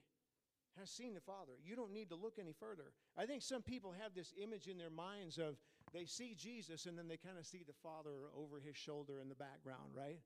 has 0.79 0.89
seen 0.89 1.13
the 1.13 1.19
Father. 1.19 1.53
You 1.63 1.75
don't 1.75 1.91
need 1.91 2.09
to 2.09 2.15
look 2.15 2.39
any 2.39 2.53
further. 2.53 2.93
I 3.17 3.25
think 3.25 3.41
some 3.41 3.61
people 3.61 3.93
have 4.01 4.13
this 4.15 4.33
image 4.41 4.67
in 4.67 4.77
their 4.77 4.89
minds 4.89 5.37
of 5.37 5.55
they 5.93 6.05
see 6.05 6.35
Jesus 6.35 6.85
and 6.85 6.97
then 6.97 7.09
they 7.09 7.17
kind 7.17 7.37
of 7.37 7.45
see 7.45 7.63
the 7.67 7.73
Father 7.83 8.31
over 8.35 8.59
his 8.59 8.77
shoulder 8.77 9.19
in 9.19 9.27
the 9.27 9.35
background, 9.35 9.91
right? 9.93 10.19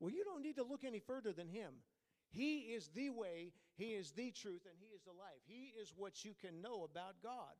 Well, 0.00 0.10
you 0.10 0.24
don't 0.24 0.42
need 0.42 0.56
to 0.56 0.64
look 0.64 0.84
any 0.84 0.98
further 0.98 1.32
than 1.32 1.48
him. 1.48 1.72
He 2.30 2.74
is 2.74 2.88
the 2.88 3.10
way, 3.10 3.52
he 3.76 3.94
is 3.94 4.10
the 4.10 4.32
truth, 4.32 4.62
and 4.66 4.76
he 4.78 4.86
is 4.94 5.02
the 5.02 5.12
life. 5.12 5.40
He 5.46 5.72
is 5.80 5.92
what 5.96 6.24
you 6.24 6.32
can 6.40 6.60
know 6.60 6.84
about 6.84 7.22
God. 7.22 7.54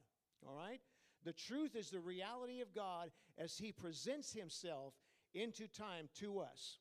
All 0.46 0.54
right? 0.54 0.80
The 1.24 1.32
truth 1.32 1.74
is 1.76 1.90
the 1.90 2.00
reality 2.00 2.60
of 2.60 2.74
God 2.74 3.10
as 3.38 3.56
he 3.56 3.72
presents 3.72 4.32
himself 4.32 4.94
into 5.32 5.66
time 5.68 6.08
to 6.20 6.40
us. 6.40 6.78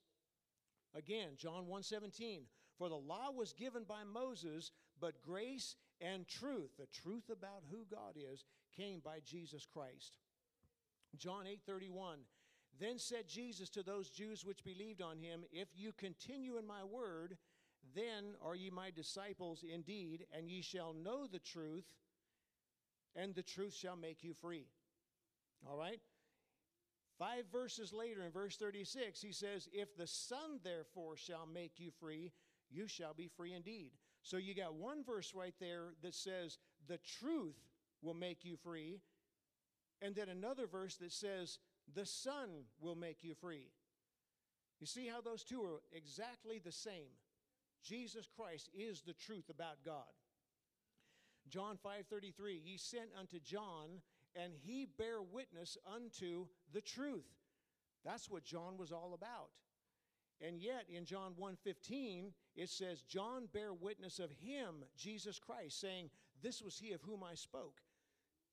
Again, 0.93 1.37
John 1.37 1.67
1:17, 1.67 2.47
for 2.77 2.89
the 2.89 2.95
law 2.97 3.31
was 3.31 3.53
given 3.53 3.83
by 3.83 4.03
Moses, 4.03 4.71
but 4.99 5.21
grace 5.21 5.75
and 6.01 6.27
truth, 6.27 6.75
the 6.77 6.87
truth 6.87 7.29
about 7.29 7.63
who 7.71 7.85
God 7.85 8.15
is, 8.15 8.43
came 8.75 8.99
by 8.99 9.19
Jesus 9.21 9.65
Christ. 9.65 10.17
John 11.15 11.45
8:31, 11.45 12.25
then 12.79 12.97
said 12.97 13.27
Jesus 13.27 13.69
to 13.71 13.83
those 13.83 14.09
Jews 14.09 14.45
which 14.45 14.63
believed 14.63 15.01
on 15.01 15.17
him, 15.17 15.43
if 15.51 15.67
you 15.75 15.91
continue 15.93 16.57
in 16.57 16.65
my 16.65 16.83
word, 16.83 17.37
then 17.95 18.35
are 18.43 18.55
ye 18.55 18.69
my 18.69 18.89
disciples 18.89 19.63
indeed, 19.63 20.25
and 20.35 20.49
ye 20.49 20.61
shall 20.61 20.93
know 20.93 21.27
the 21.27 21.39
truth, 21.39 21.85
and 23.15 23.35
the 23.35 23.43
truth 23.43 23.75
shall 23.75 23.95
make 23.95 24.23
you 24.23 24.33
free. 24.33 24.65
All 25.69 25.77
right? 25.77 25.99
Five 27.19 27.45
verses 27.51 27.93
later, 27.93 28.25
in 28.25 28.31
verse 28.31 28.57
36, 28.57 29.21
he 29.21 29.31
says, 29.31 29.69
If 29.71 29.95
the 29.95 30.07
Son 30.07 30.59
therefore 30.63 31.15
shall 31.15 31.45
make 31.45 31.73
you 31.79 31.91
free, 31.99 32.31
you 32.71 32.87
shall 32.87 33.13
be 33.13 33.27
free 33.27 33.53
indeed. 33.53 33.91
So 34.23 34.37
you 34.37 34.55
got 34.55 34.73
one 34.73 35.03
verse 35.03 35.33
right 35.35 35.53
there 35.59 35.93
that 36.01 36.15
says, 36.15 36.57
The 36.87 36.99
truth 37.19 37.59
will 38.01 38.15
make 38.15 38.43
you 38.43 38.57
free, 38.57 38.99
and 40.01 40.15
then 40.15 40.29
another 40.29 40.65
verse 40.65 40.95
that 40.97 41.11
says, 41.11 41.59
The 41.95 42.05
Son 42.05 42.49
will 42.79 42.95
make 42.95 43.23
you 43.23 43.35
free. 43.35 43.71
You 44.79 44.87
see 44.87 45.07
how 45.07 45.21
those 45.21 45.43
two 45.43 45.63
are 45.63 45.81
exactly 45.91 46.59
the 46.59 46.71
same. 46.71 47.15
Jesus 47.83 48.27
Christ 48.27 48.69
is 48.73 49.01
the 49.01 49.13
truth 49.13 49.49
about 49.49 49.83
God. 49.85 50.11
John 51.49 51.77
5:33 51.77 52.61
Ye 52.63 52.77
sent 52.77 53.09
unto 53.17 53.39
John 53.39 54.01
and 54.35 54.53
he 54.53 54.85
bear 54.85 55.21
witness 55.21 55.77
unto 55.85 56.47
the 56.71 56.81
truth. 56.81 57.29
That's 58.03 58.29
what 58.29 58.43
John 58.43 58.77
was 58.77 58.91
all 58.91 59.13
about. 59.13 59.51
And 60.41 60.59
yet 60.59 60.89
in 60.89 61.05
John 61.05 61.35
1:15 61.35 62.33
it 62.55 62.69
says 62.69 63.03
John 63.03 63.47
bear 63.47 63.73
witness 63.73 64.19
of 64.19 64.31
him 64.31 64.85
Jesus 64.95 65.39
Christ 65.39 65.79
saying 65.79 66.09
this 66.41 66.61
was 66.61 66.77
he 66.77 66.91
of 66.91 67.01
whom 67.01 67.23
I 67.23 67.35
spoke. 67.35 67.81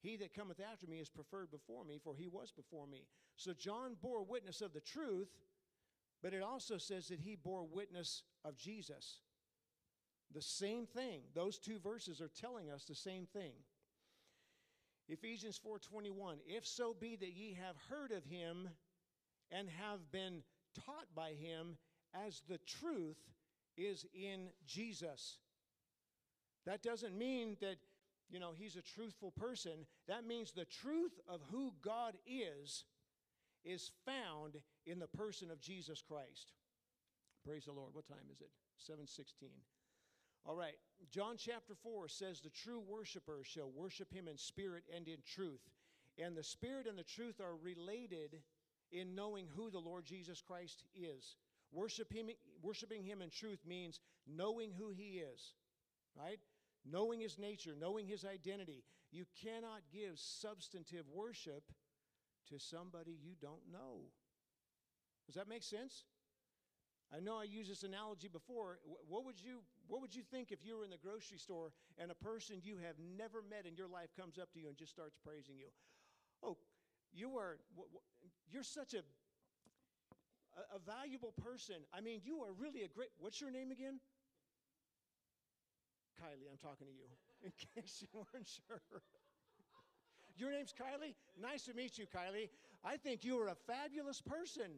He 0.02 0.16
that 0.16 0.34
cometh 0.34 0.60
after 0.60 0.86
me 0.86 0.98
is 0.98 1.08
preferred 1.08 1.50
before 1.50 1.84
me 1.84 2.00
for 2.02 2.14
he 2.14 2.28
was 2.28 2.52
before 2.52 2.86
me. 2.86 3.06
So 3.36 3.52
John 3.52 3.96
bore 4.00 4.22
witness 4.22 4.60
of 4.60 4.72
the 4.72 4.80
truth 4.80 5.28
but 6.22 6.34
it 6.34 6.42
also 6.42 6.76
says 6.76 7.08
that 7.08 7.20
he 7.20 7.34
bore 7.34 7.64
witness 7.64 8.22
of 8.44 8.56
Jesus. 8.56 9.20
The 10.32 10.42
same 10.42 10.86
thing. 10.86 11.22
Those 11.34 11.58
two 11.58 11.78
verses 11.78 12.20
are 12.20 12.28
telling 12.28 12.70
us 12.70 12.84
the 12.84 12.94
same 12.94 13.26
thing. 13.26 13.52
Ephesians 15.08 15.58
4:21 15.58 16.40
If 16.46 16.66
so 16.66 16.94
be 16.94 17.16
that 17.16 17.32
ye 17.32 17.54
have 17.54 17.76
heard 17.88 18.12
of 18.12 18.24
him 18.24 18.70
and 19.50 19.68
have 19.70 20.10
been 20.12 20.44
taught 20.84 21.12
by 21.14 21.32
him 21.32 21.78
as 22.14 22.42
the 22.42 22.58
truth 22.58 23.18
is 23.76 24.06
in 24.14 24.50
Jesus. 24.66 25.38
That 26.66 26.82
doesn't 26.82 27.16
mean 27.16 27.56
that 27.60 27.78
you 28.30 28.38
know 28.38 28.52
he's 28.56 28.76
a 28.76 28.82
truthful 28.82 29.32
person. 29.32 29.86
That 30.08 30.26
means 30.26 30.52
the 30.52 30.64
truth 30.64 31.18
of 31.28 31.40
who 31.50 31.72
God 31.82 32.14
is 32.26 32.84
is 33.64 33.90
found 34.06 34.56
in 34.86 34.98
the 34.98 35.06
person 35.06 35.50
of 35.50 35.60
Jesus 35.60 36.02
Christ. 36.02 36.52
Praise 37.44 37.64
the 37.64 37.72
Lord. 37.72 37.90
What 37.92 38.06
time 38.06 38.28
is 38.32 38.40
it? 38.40 38.50
716. 38.78 39.48
All 40.46 40.56
right. 40.56 40.74
John 41.10 41.36
chapter 41.38 41.74
4 41.82 42.08
says, 42.08 42.40
The 42.40 42.50
true 42.50 42.80
worshiper 42.86 43.40
shall 43.42 43.70
worship 43.70 44.12
him 44.12 44.28
in 44.28 44.36
spirit 44.38 44.84
and 44.94 45.06
in 45.08 45.18
truth. 45.34 45.60
And 46.18 46.36
the 46.36 46.44
spirit 46.44 46.86
and 46.86 46.98
the 46.98 47.04
truth 47.04 47.40
are 47.40 47.56
related 47.62 48.38
in 48.92 49.14
knowing 49.14 49.46
who 49.54 49.70
the 49.70 49.78
Lord 49.78 50.04
Jesus 50.04 50.40
Christ 50.40 50.84
is. 50.94 51.36
Worship 51.72 52.12
him, 52.12 52.26
worshiping 52.62 53.04
him 53.04 53.22
in 53.22 53.30
truth 53.30 53.60
means 53.66 54.00
knowing 54.26 54.72
who 54.76 54.90
he 54.90 55.20
is, 55.20 55.54
right? 56.18 56.40
Knowing 56.84 57.20
his 57.20 57.38
nature, 57.38 57.74
knowing 57.78 58.06
his 58.06 58.24
identity. 58.24 58.84
You 59.12 59.24
cannot 59.42 59.82
give 59.92 60.18
substantive 60.18 61.04
worship 61.12 61.64
to 62.48 62.58
somebody 62.58 63.18
you 63.22 63.32
don't 63.40 63.70
know. 63.70 64.10
Does 65.26 65.34
that 65.34 65.48
make 65.48 65.62
sense? 65.62 66.04
I 67.12 67.18
know 67.18 67.38
I 67.38 67.44
used 67.44 67.70
this 67.70 67.82
analogy 67.82 68.28
before. 68.28 68.78
What 69.08 69.24
would 69.24 69.40
you 69.40 69.62
what 69.88 70.00
would 70.00 70.14
you 70.14 70.22
think 70.22 70.52
if 70.52 70.64
you 70.64 70.76
were 70.76 70.84
in 70.84 70.90
the 70.90 70.96
grocery 70.96 71.38
store 71.38 71.72
and 71.98 72.10
a 72.10 72.14
person 72.14 72.60
you 72.62 72.76
have 72.76 72.94
never 73.18 73.42
met 73.42 73.66
in 73.66 73.74
your 73.74 73.88
life 73.88 74.10
comes 74.16 74.38
up 74.38 74.52
to 74.52 74.60
you 74.60 74.68
and 74.68 74.76
just 74.76 74.92
starts 74.92 75.16
praising 75.24 75.58
you? 75.58 75.66
Oh, 76.42 76.56
you 77.12 77.36
are 77.36 77.58
you're 78.48 78.62
such 78.62 78.94
a 78.94 79.02
a, 80.74 80.78
valuable 80.78 81.32
person. 81.42 81.76
I 81.92 82.00
mean, 82.00 82.20
you 82.24 82.42
are 82.42 82.52
really 82.52 82.82
a 82.82 82.88
great 82.88 83.10
What's 83.18 83.40
your 83.40 83.50
name 83.50 83.70
again? 83.70 84.00
Kylie, 86.18 86.50
I'm 86.50 86.58
talking 86.58 86.86
to 86.86 86.92
you 86.92 87.08
in 87.44 87.52
case 87.74 88.02
you 88.02 88.08
weren't 88.12 88.48
sure. 88.48 89.02
Your 90.36 90.52
name's 90.52 90.72
Kylie? 90.72 91.14
Nice 91.40 91.64
to 91.64 91.74
meet 91.74 91.98
you, 91.98 92.06
Kylie. 92.06 92.48
I 92.84 92.96
think 92.96 93.24
you 93.24 93.38
are 93.40 93.48
a 93.48 93.56
fabulous 93.66 94.20
person. 94.20 94.70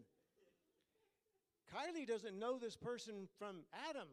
Kylie 1.73 2.07
doesn't 2.07 2.39
know 2.39 2.59
this 2.59 2.77
person 2.77 3.29
from 3.39 3.65
Adam. 3.89 4.09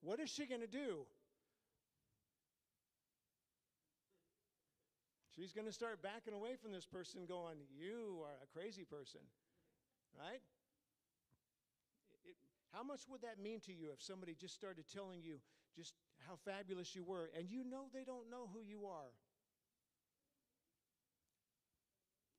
What 0.00 0.20
is 0.20 0.30
she 0.30 0.46
going 0.46 0.60
to 0.60 0.66
do? 0.66 1.06
She's 5.34 5.52
going 5.52 5.66
to 5.66 5.72
start 5.72 6.02
backing 6.02 6.34
away 6.34 6.56
from 6.60 6.72
this 6.72 6.84
person, 6.84 7.22
going, 7.26 7.58
You 7.78 8.22
are 8.24 8.34
a 8.42 8.58
crazy 8.58 8.84
person, 8.84 9.20
right? 10.18 10.40
How 12.72 12.82
much 12.82 13.00
would 13.08 13.22
that 13.22 13.42
mean 13.42 13.60
to 13.60 13.72
you 13.72 13.90
if 13.92 14.02
somebody 14.02 14.34
just 14.34 14.54
started 14.54 14.84
telling 14.92 15.22
you 15.22 15.36
just 15.74 15.94
how 16.26 16.36
fabulous 16.44 16.94
you 16.94 17.04
were, 17.04 17.30
and 17.36 17.48
you 17.48 17.64
know 17.64 17.86
they 17.92 18.04
don't 18.04 18.30
know 18.30 18.48
who 18.52 18.60
you 18.60 18.86
are? 18.86 19.12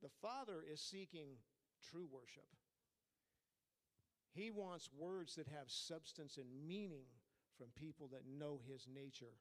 The 0.02 0.10
Father 0.22 0.64
is 0.72 0.82
seeking 0.82 1.30
true 1.92 2.08
worship. 2.12 2.48
He 4.32 4.52
wants 4.52 4.90
words 4.98 5.36
that 5.36 5.48
have 5.48 5.68
substance 5.68 6.38
and 6.38 6.68
meaning 6.68 7.06
from 7.58 7.68
people 7.76 8.08
that 8.12 8.22
know 8.26 8.60
his 8.72 8.88
nature, 8.94 9.36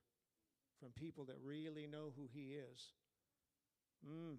from 0.80 0.90
people 0.92 1.24
that 1.26 1.36
really 1.44 1.86
know 1.86 2.12
who 2.16 2.28
he 2.32 2.54
is. 2.54 2.92
Mm. 4.08 4.38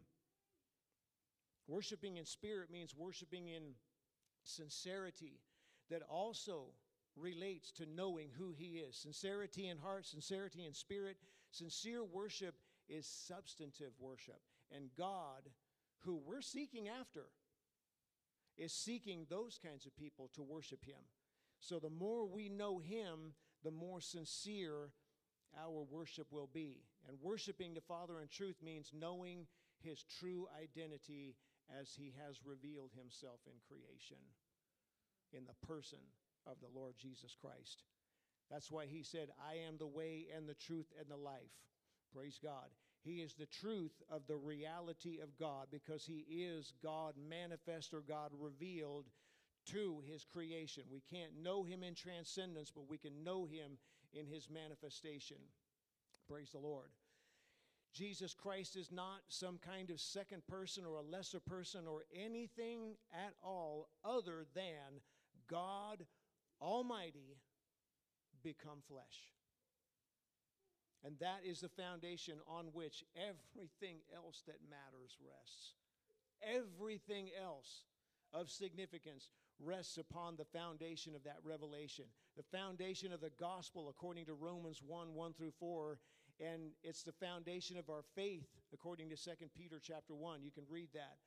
Worshiping 1.67 2.17
in 2.17 2.25
spirit 2.25 2.71
means 2.71 2.95
worshiping 2.95 3.47
in 3.47 3.75
sincerity 4.43 5.39
that 5.89 6.01
also 6.09 6.67
relates 7.15 7.71
to 7.71 7.85
knowing 7.85 8.29
who 8.37 8.53
he 8.55 8.77
is. 8.77 8.95
Sincerity 8.95 9.67
in 9.67 9.77
heart, 9.77 10.05
sincerity 10.05 10.65
in 10.65 10.73
spirit. 10.73 11.17
Sincere 11.51 12.03
worship 12.03 12.55
is 12.87 13.05
substantive 13.05 13.91
worship. 13.99 14.39
And 14.75 14.89
God, 14.97 15.49
who 15.99 16.21
we're 16.25 16.41
seeking 16.41 16.87
after, 16.87 17.25
is 18.57 18.73
seeking 18.73 19.25
those 19.29 19.59
kinds 19.63 19.85
of 19.85 19.95
people 19.95 20.29
to 20.35 20.43
worship 20.43 20.83
Him. 20.85 21.01
So 21.59 21.79
the 21.79 21.89
more 21.89 22.25
we 22.25 22.49
know 22.49 22.79
Him, 22.79 23.33
the 23.63 23.71
more 23.71 24.01
sincere 24.01 24.91
our 25.57 25.83
worship 25.89 26.27
will 26.31 26.49
be. 26.53 26.83
And 27.07 27.17
worshiping 27.21 27.73
the 27.73 27.81
Father 27.81 28.21
in 28.21 28.27
truth 28.27 28.57
means 28.63 28.91
knowing 28.93 29.47
His 29.81 30.03
true 30.19 30.47
identity 30.61 31.35
as 31.79 31.95
He 31.95 32.13
has 32.23 32.45
revealed 32.45 32.91
Himself 32.95 33.39
in 33.47 33.53
creation 33.67 34.17
in 35.33 35.43
the 35.45 35.67
person 35.67 35.99
of 36.45 36.57
the 36.59 36.79
Lord 36.79 36.95
Jesus 36.97 37.35
Christ. 37.39 37.83
That's 38.49 38.71
why 38.71 38.85
He 38.85 39.03
said, 39.03 39.29
I 39.39 39.67
am 39.67 39.77
the 39.77 39.87
way 39.87 40.27
and 40.35 40.47
the 40.47 40.55
truth 40.55 40.91
and 40.99 41.09
the 41.09 41.17
life. 41.17 41.53
Praise 42.13 42.39
God. 42.41 42.69
He 43.01 43.21
is 43.21 43.33
the 43.33 43.45
truth 43.45 44.01
of 44.09 44.23
the 44.27 44.35
reality 44.35 45.19
of 45.21 45.37
God 45.37 45.67
because 45.71 46.05
He 46.05 46.25
is 46.29 46.73
God 46.83 47.13
manifest 47.29 47.93
or 47.93 48.01
God 48.01 48.31
revealed 48.37 49.05
to 49.67 50.01
His 50.05 50.25
creation. 50.25 50.83
We 50.91 51.01
can't 51.09 51.41
know 51.41 51.63
Him 51.63 51.83
in 51.83 51.95
transcendence, 51.95 52.71
but 52.73 52.89
we 52.89 52.97
can 52.97 53.23
know 53.23 53.45
Him 53.45 53.77
in 54.13 54.25
His 54.25 54.49
manifestation. 54.49 55.37
Praise 56.27 56.49
the 56.51 56.59
Lord. 56.59 56.89
Jesus 57.93 58.33
Christ 58.33 58.75
is 58.75 58.91
not 58.91 59.21
some 59.29 59.57
kind 59.57 59.89
of 59.89 59.99
second 59.99 60.45
person 60.47 60.85
or 60.85 60.97
a 60.97 61.01
lesser 61.01 61.39
person 61.39 61.87
or 61.87 62.03
anything 62.13 62.95
at 63.13 63.33
all 63.43 63.89
other 64.05 64.45
than 64.53 65.01
God 65.49 66.05
Almighty 66.61 67.37
become 68.43 68.79
flesh. 68.87 69.29
And 71.03 71.15
that 71.19 71.41
is 71.45 71.61
the 71.61 71.69
foundation 71.69 72.35
on 72.47 72.65
which 72.73 73.03
everything 73.15 73.99
else 74.13 74.43
that 74.47 74.57
matters 74.69 75.17
rests. 75.23 75.73
Everything 76.43 77.29
else 77.41 77.83
of 78.33 78.49
significance 78.49 79.29
rests 79.59 79.97
upon 79.97 80.35
the 80.35 80.45
foundation 80.45 81.15
of 81.15 81.23
that 81.23 81.37
revelation. 81.43 82.05
The 82.37 82.57
foundation 82.57 83.13
of 83.13 83.21
the 83.21 83.31
gospel, 83.39 83.89
according 83.89 84.25
to 84.25 84.33
Romans 84.33 84.81
1 84.85 85.13
1 85.13 85.33
through 85.33 85.53
4. 85.59 85.99
And 86.41 86.71
it's 86.83 87.03
the 87.03 87.11
foundation 87.11 87.75
of 87.75 87.89
our 87.89 88.03
faith, 88.15 88.47
according 88.73 89.09
to 89.09 89.15
2 89.15 89.31
Peter 89.53 89.79
chapter 89.81 90.15
1. 90.15 90.41
You 90.41 90.51
can 90.51 90.63
read 90.69 90.87
that. 90.93 91.17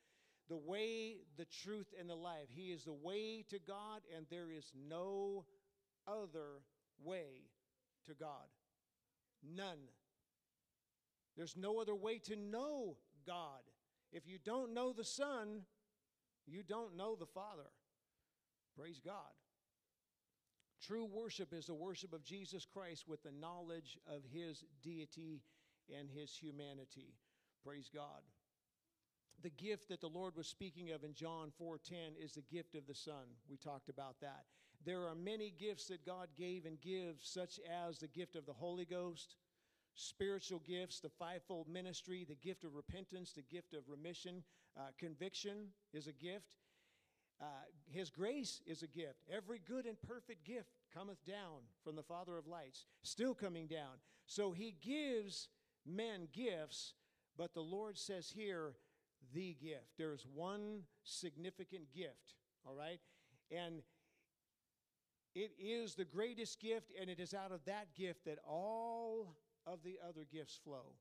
The 0.53 0.71
way, 0.71 1.15
the 1.39 1.47
truth, 1.47 1.95
and 1.99 2.11
the 2.11 2.15
life. 2.15 2.49
He 2.51 2.73
is 2.73 2.85
the 2.85 2.93
way 2.93 3.43
to 3.49 3.59
God, 3.59 4.03
and 4.15 4.27
there 4.29 4.51
is 4.51 4.71
no 4.87 5.47
other 6.07 6.61
way 7.03 7.49
to 8.07 8.13
God. 8.13 8.51
None. 9.43 9.79
There's 11.39 11.57
no 11.57 11.81
other 11.81 11.95
way 11.95 12.19
to 12.27 12.37
know 12.37 12.99
God. 13.27 13.63
If 14.13 14.29
you 14.29 14.37
don't 14.45 14.75
know 14.75 14.93
the 14.93 15.07
Son, 15.07 15.63
you 16.47 16.63
don't 16.63 16.99
know 16.99 17.17
the 17.17 17.25
Father. 17.25 17.71
Praise 18.79 19.01
God. 19.03 19.33
True 20.87 21.07
worship 21.07 21.55
is 21.55 21.65
the 21.65 21.73
worship 21.73 22.13
of 22.13 22.25
Jesus 22.25 22.67
Christ 22.67 23.09
with 23.09 23.23
the 23.23 23.33
knowledge 23.33 23.99
of 24.07 24.21
his 24.31 24.65
deity 24.83 25.41
and 25.99 26.11
his 26.11 26.37
humanity. 26.37 27.15
Praise 27.65 27.89
God. 27.95 28.21
The 29.43 29.51
gift 29.51 29.89
that 29.89 30.01
the 30.01 30.09
Lord 30.09 30.37
was 30.37 30.47
speaking 30.47 30.93
of 30.93 31.03
in 31.03 31.15
John 31.15 31.51
4:10 31.51 32.15
is 32.17 32.33
the 32.33 32.43
gift 32.43 32.77
of 32.77 32.87
the 32.87 32.95
Son. 32.95 33.37
We 33.49 33.57
talked 33.57 33.89
about 33.89 34.21
that. 34.21 34.47
There 34.85 35.07
are 35.07 35.15
many 35.15 35.51
gifts 35.51 35.87
that 35.89 36.05
God 36.05 36.29
gave 36.37 36.65
and 36.65 36.81
gives 36.81 37.29
such 37.29 37.59
as 37.61 37.99
the 37.99 38.09
gift 38.09 38.37
of 38.37 38.47
the 38.47 38.53
Holy 38.53 38.85
Ghost, 38.85 39.37
spiritual 39.95 40.61
gifts, 40.61 41.01
the 41.01 41.09
fivefold 41.09 41.69
ministry, 41.69 42.25
the 42.25 42.37
gift 42.37 42.65
of 42.65 42.75
repentance, 42.75 43.33
the 43.33 43.43
gift 43.43 43.75
of 43.75 43.89
remission, 43.89 44.45
uh, 44.77 44.91
conviction 44.99 45.73
is 45.93 46.07
a 46.07 46.13
gift. 46.13 46.57
Uh, 47.41 47.47
his 47.89 48.11
grace 48.11 48.61
is 48.67 48.83
a 48.83 48.87
gift. 48.87 49.25
Every 49.31 49.59
good 49.59 49.87
and 49.87 50.01
perfect 50.03 50.45
gift 50.45 50.71
cometh 50.95 51.25
down 51.25 51.63
from 51.83 51.97
the 51.97 52.03
Father 52.03 52.39
of 52.39 52.47
lights, 52.47 52.87
still 53.03 53.35
coming 53.35 53.67
down. 53.67 53.99
So 54.27 54.53
he 54.53 54.77
gives 54.81 55.49
men 55.85 56.29
gifts, 56.33 56.95
but 57.37 57.55
the 57.55 57.63
Lord 57.63 57.99
says 57.99 58.31
here, 58.31 58.77
the 59.35 59.57
gift. 59.61 59.91
There's 59.99 60.27
one 60.35 60.83
significant 61.05 61.93
gift, 61.95 62.35
all 62.67 62.75
right? 62.75 63.01
And 63.51 63.83
it 65.35 65.53
is 65.59 65.95
the 65.95 66.05
greatest 66.05 66.61
gift, 66.61 66.93
and 67.01 67.09
it 67.09 67.19
is 67.19 67.35
out 67.35 67.53
of 67.53 67.65
that 67.67 67.95
gift 67.97 68.25
that 68.27 68.39
all 68.47 69.35
of 69.67 69.83
the 69.83 69.99
other 70.07 70.27
gifts 70.31 70.59
flow. 70.63 70.95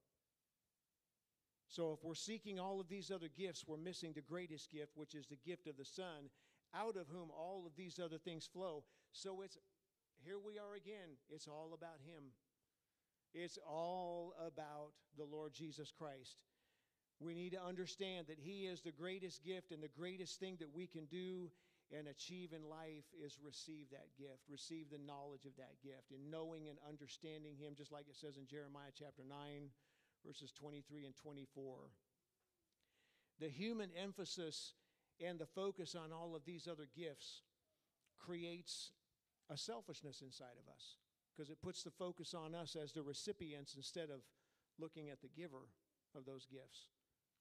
So 1.68 1.94
if 1.94 2.04
we're 2.04 2.16
seeking 2.16 2.60
all 2.60 2.80
of 2.80 2.90
these 2.90 3.12
other 3.12 3.30
gifts, 3.30 3.66
we're 3.66 3.78
missing 3.78 4.12
the 4.14 4.22
greatest 4.22 4.70
gift, 4.72 4.92
which 4.96 5.16
is 5.16 5.28
the 5.28 5.38
gift 5.38 5.68
of 5.68 5.78
the 5.78 5.86
Son, 5.86 6.30
out 6.76 6.98
of 6.98 7.08
whom 7.08 7.30
all 7.32 7.64
of 7.66 7.76
these 7.78 8.00
other 8.00 8.18
things 8.18 8.46
flow. 8.46 8.84
So 9.14 9.42
it's 9.42 9.58
here 10.24 10.38
we 10.38 10.60
are 10.60 10.76
again. 10.76 11.18
It's 11.30 11.48
all 11.48 11.72
about 11.74 12.00
Him. 12.06 12.24
It's 13.34 13.58
all 13.66 14.34
about 14.46 14.92
the 15.18 15.24
Lord 15.24 15.54
Jesus 15.54 15.92
Christ. 15.98 16.38
We 17.22 17.36
need 17.36 17.52
to 17.52 17.64
understand 17.64 18.28
that 18.28 18.40
He 18.40 18.66
is 18.66 18.82
the 18.82 18.92
greatest 18.92 19.46
gift, 19.46 19.72
and 19.72 19.82
the 19.82 19.88
greatest 19.88 20.40
thing 20.40 20.58
that 20.60 20.74
we 20.74 20.88
can 20.88 21.06
do 21.06 21.52
and 21.96 22.08
achieve 22.08 22.54
in 22.54 22.68
life 22.68 23.06
is 23.24 23.38
receive 23.44 23.86
that 23.92 24.08
gift, 24.18 24.42
receive 24.50 24.90
the 24.90 25.06
knowledge 25.06 25.46
of 25.46 25.56
that 25.58 25.76
gift, 25.84 26.10
and 26.12 26.32
knowing 26.32 26.68
and 26.68 26.80
understanding 26.88 27.54
Him, 27.60 27.74
just 27.78 27.92
like 27.92 28.08
it 28.10 28.16
says 28.16 28.38
in 28.38 28.48
Jeremiah 28.48 28.96
chapter 28.98 29.22
9, 29.28 29.38
verses 30.26 30.52
23 30.52 31.06
and 31.06 31.16
24. 31.16 31.92
The 33.40 33.50
human 33.50 33.90
emphasis 34.02 34.74
and 35.20 35.38
the 35.38 35.46
focus 35.46 35.96
on 35.96 36.12
all 36.12 36.36
of 36.36 36.46
these 36.46 36.68
other 36.68 36.88
gifts 36.96 37.42
creates 38.18 38.92
a 39.50 39.58
selfishness 39.58 40.22
inside 40.22 40.58
of 40.58 40.72
us 40.74 40.98
because 41.36 41.50
it 41.50 41.62
puts 41.62 41.84
the 41.84 41.92
focus 41.92 42.34
on 42.34 42.56
us 42.56 42.76
as 42.82 42.94
the 42.94 43.02
recipients 43.02 43.76
instead 43.76 44.10
of 44.10 44.22
looking 44.80 45.10
at 45.10 45.22
the 45.22 45.28
giver 45.28 45.70
of 46.16 46.26
those 46.26 46.46
gifts. 46.46 46.88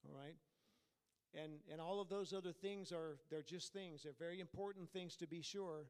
All 0.06 0.16
right? 0.16 0.36
And, 1.34 1.52
and 1.70 1.80
all 1.80 2.00
of 2.00 2.08
those 2.08 2.32
other 2.32 2.52
things 2.52 2.92
are, 2.92 3.18
they're 3.30 3.42
just 3.42 3.72
things. 3.72 4.02
They're 4.02 4.12
very 4.18 4.40
important 4.40 4.90
things 4.90 5.16
to 5.16 5.26
be 5.26 5.42
sure. 5.42 5.86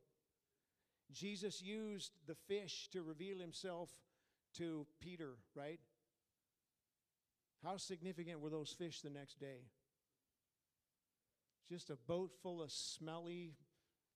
Jesus 1.12 1.62
used 1.62 2.12
the 2.26 2.34
fish 2.46 2.88
to 2.92 3.02
reveal 3.02 3.38
himself 3.38 3.90
to 4.58 4.86
Peter, 5.00 5.36
right? 5.54 5.80
How 7.64 7.76
significant 7.76 8.40
were 8.40 8.50
those 8.50 8.70
fish 8.70 9.00
the 9.00 9.11
next 9.11 9.40
day? 9.40 9.64
Just 11.68 11.90
a 11.90 11.96
boat 11.96 12.32
full 12.42 12.62
of 12.62 12.70
smelly, 12.70 13.54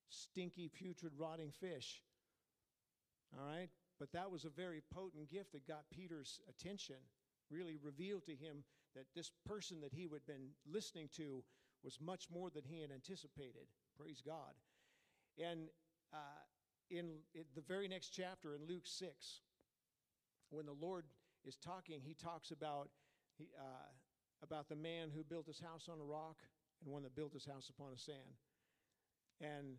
stinky, 0.09 0.69
putrid, 0.69 1.13
rotting 1.17 1.53
fish. 1.53 2.03
All 3.39 3.47
right? 3.47 3.69
But 3.99 4.13
that 4.13 4.31
was 4.31 4.45
a 4.45 4.51
very 4.51 4.83
potent 4.93 5.31
gift 5.31 5.53
that 5.53 5.67
got 5.67 5.85
Peter's 5.91 6.41
attention, 6.49 6.97
really 7.51 7.77
revealed 7.83 8.27
to 8.27 8.33
him 8.33 8.65
that 8.95 9.07
this 9.15 9.31
person 9.47 9.81
that 9.81 9.93
he 9.93 10.03
had 10.03 10.27
been 10.27 10.51
listening 10.71 11.09
to 11.17 11.43
was 11.83 11.99
much 12.01 12.29
more 12.33 12.51
than 12.51 12.63
he 12.65 12.81
had 12.81 12.91
anticipated. 12.91 13.67
Praise 13.99 14.23
God. 14.25 14.55
And 15.39 15.69
uh, 16.13 16.43
in, 16.91 17.19
in 17.35 17.45
the 17.55 17.61
very 17.61 17.89
next 17.89 18.11
chapter, 18.11 18.55
in 18.55 18.67
Luke 18.67 18.87
6, 18.87 19.41
when 20.51 20.67
the 20.67 20.73
Lord 20.73 21.05
is 21.45 21.57
talking, 21.57 22.01
he 22.03 22.15
talks 22.15 22.51
about, 22.51 22.89
uh, 23.59 23.91
about 24.43 24.69
the 24.69 24.77
man 24.77 25.11
who 25.15 25.25
built 25.25 25.47
his 25.47 25.61
house 25.61 25.89
on 25.91 26.01
a 26.01 26.05
rock 26.05 26.37
and 26.83 26.93
one 26.93 27.03
that 27.03 27.17
built 27.17 27.33
his 27.33 27.47
house 27.47 27.69
upon 27.69 27.93
a 27.93 27.99
sand. 27.99 28.39
And 29.41 29.77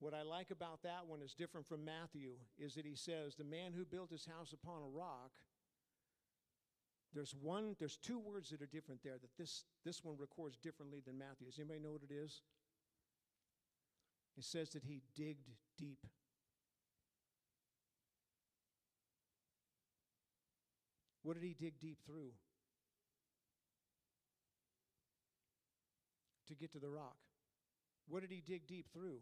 what 0.00 0.14
I 0.14 0.22
like 0.22 0.50
about 0.50 0.82
that 0.82 1.06
one 1.06 1.22
is 1.22 1.34
different 1.34 1.66
from 1.66 1.84
Matthew 1.84 2.32
is 2.58 2.74
that 2.74 2.84
he 2.84 2.96
says, 2.96 3.36
The 3.36 3.44
man 3.44 3.72
who 3.72 3.84
built 3.84 4.10
his 4.10 4.26
house 4.26 4.52
upon 4.52 4.82
a 4.82 4.88
rock 4.88 5.30
there's 7.14 7.34
one, 7.40 7.76
there's 7.78 7.96
two 7.96 8.18
words 8.18 8.50
that 8.50 8.60
are 8.60 8.66
different 8.66 9.02
there 9.02 9.18
that 9.20 9.36
this, 9.38 9.64
this 9.84 10.02
one 10.02 10.16
records 10.18 10.56
differently 10.58 11.00
than 11.06 11.16
Matthew. 11.16 11.46
Does 11.46 11.58
anybody 11.58 11.80
know 11.80 11.92
what 11.92 12.02
it 12.02 12.12
is? 12.12 12.42
It 14.36 14.44
says 14.44 14.70
that 14.70 14.82
he 14.82 15.02
digged 15.14 15.48
deep. 15.78 16.06
What 21.22 21.34
did 21.34 21.44
he 21.44 21.54
dig 21.54 21.78
deep 21.80 21.98
through? 22.04 22.32
To 26.48 26.54
get 26.54 26.72
to 26.72 26.78
the 26.78 26.90
rock. 26.90 27.16
What 28.08 28.20
did 28.20 28.30
he 28.30 28.42
dig 28.46 28.66
deep 28.66 28.86
through? 28.92 29.20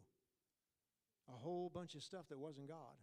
A 1.29 1.37
whole 1.37 1.71
bunch 1.73 1.95
of 1.95 2.03
stuff 2.03 2.25
that 2.31 2.39
wasn't 2.39 2.69
God. 2.69 2.97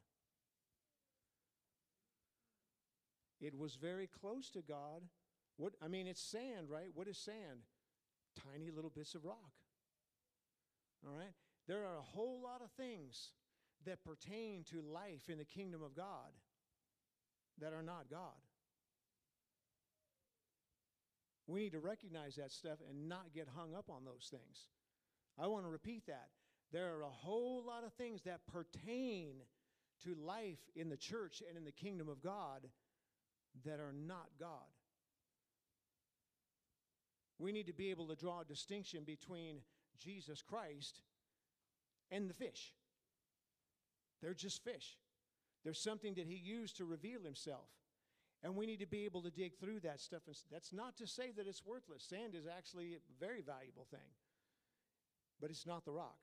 It 3.42 3.58
was 3.58 3.76
very 3.76 4.08
close 4.08 4.50
to 4.52 4.62
God. 4.62 5.04
What 5.58 5.74
I 5.82 5.88
mean, 5.88 6.08
it's 6.08 6.22
sand, 6.22 6.70
right? 6.70 6.90
What 6.94 7.08
is 7.08 7.18
sand? 7.18 7.64
Tiny 8.52 8.72
little 8.72 8.92
bits 8.92 9.16
of 9.16 9.26
rock. 9.26 9.52
All 11.06 11.14
right? 11.14 11.34
There 11.68 11.86
are 11.86 11.98
a 11.98 12.02
whole 12.02 12.42
lot 12.42 12.62
of 12.64 12.72
things 12.72 13.32
that 13.86 14.04
pertain 14.04 14.64
to 14.72 14.82
life 14.82 15.30
in 15.30 15.38
the 15.38 15.46
kingdom 15.46 15.82
of 15.82 15.96
God 15.96 16.34
that 17.60 17.74
are 17.74 17.84
not 17.84 18.10
God. 18.10 18.40
We 21.48 21.62
need 21.62 21.72
to 21.72 21.80
recognize 21.80 22.36
that 22.36 22.52
stuff 22.52 22.78
and 22.88 23.10
not 23.10 23.34
get 23.34 23.48
hung 23.56 23.74
up 23.74 23.90
on 23.90 24.06
those 24.06 24.28
things. 24.30 24.68
I 25.38 25.48
want 25.48 25.66
to 25.66 25.70
repeat 25.70 26.06
that. 26.08 26.28
There 26.72 26.94
are 26.96 27.02
a 27.02 27.10
whole 27.10 27.64
lot 27.66 27.84
of 27.84 27.94
things 27.94 28.22
that 28.24 28.42
pertain 28.46 29.38
to 30.04 30.16
life 30.16 30.60
in 30.76 30.90
the 30.90 30.98
church 30.98 31.42
and 31.48 31.58
in 31.58 31.66
the 31.66 31.72
kingdom 31.72 32.08
of 32.08 32.22
God 32.22 32.68
that 33.66 33.80
are 33.80 33.93
not 33.93 34.28
God. 34.39 34.68
We 37.38 37.52
need 37.52 37.68
to 37.68 37.74
be 37.74 37.89
able 37.89 38.08
to 38.08 38.16
draw 38.16 38.41
a 38.41 38.45
distinction 38.45 39.04
between 39.06 39.58
Jesus 39.97 40.41
Christ 40.41 41.02
and 42.12 42.30
the 42.30 42.34
fish. 42.34 42.74
They're 44.22 44.34
just 44.34 44.64
fish. 44.64 44.97
There's 45.64 45.80
something 45.80 46.14
that 46.16 46.28
he 46.28 46.36
used 46.36 46.78
to 46.78 46.86
reveal 46.86 47.22
himself. 47.22 47.70
And 48.43 48.56
we 48.56 48.66
need 48.66 48.80
to 48.80 48.88
be 48.88 49.06
able 49.06 49.22
to 49.24 49.30
dig 49.30 49.58
through 49.60 49.82
that 49.82 50.00
stuff. 50.00 50.22
And 50.28 50.36
that's 50.52 50.72
not 50.72 50.97
to 50.97 51.08
say 51.08 51.32
that 51.36 51.47
it's 51.47 51.66
worthless. 51.66 52.04
Sand 52.04 52.36
is 52.36 52.45
actually 52.47 52.95
a 52.95 53.00
very 53.20 53.41
valuable 53.41 53.86
thing, 53.91 54.16
but 55.41 55.50
it's 55.50 55.66
not 55.66 55.84
the 55.84 55.91
rock. 55.91 56.18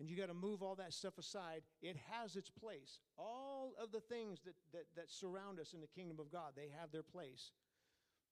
And 0.00 0.10
you 0.10 0.16
got 0.16 0.26
to 0.26 0.34
move 0.34 0.62
all 0.62 0.74
that 0.76 0.92
stuff 0.92 1.18
aside. 1.18 1.62
It 1.80 1.96
has 2.10 2.34
its 2.34 2.50
place. 2.50 2.98
All 3.16 3.74
of 3.80 3.92
the 3.92 4.00
things 4.00 4.40
that, 4.44 4.54
that, 4.72 4.86
that 4.96 5.10
surround 5.10 5.60
us 5.60 5.72
in 5.72 5.80
the 5.80 5.86
kingdom 5.86 6.18
of 6.18 6.32
God, 6.32 6.52
they 6.56 6.68
have 6.80 6.90
their 6.90 7.04
place. 7.04 7.52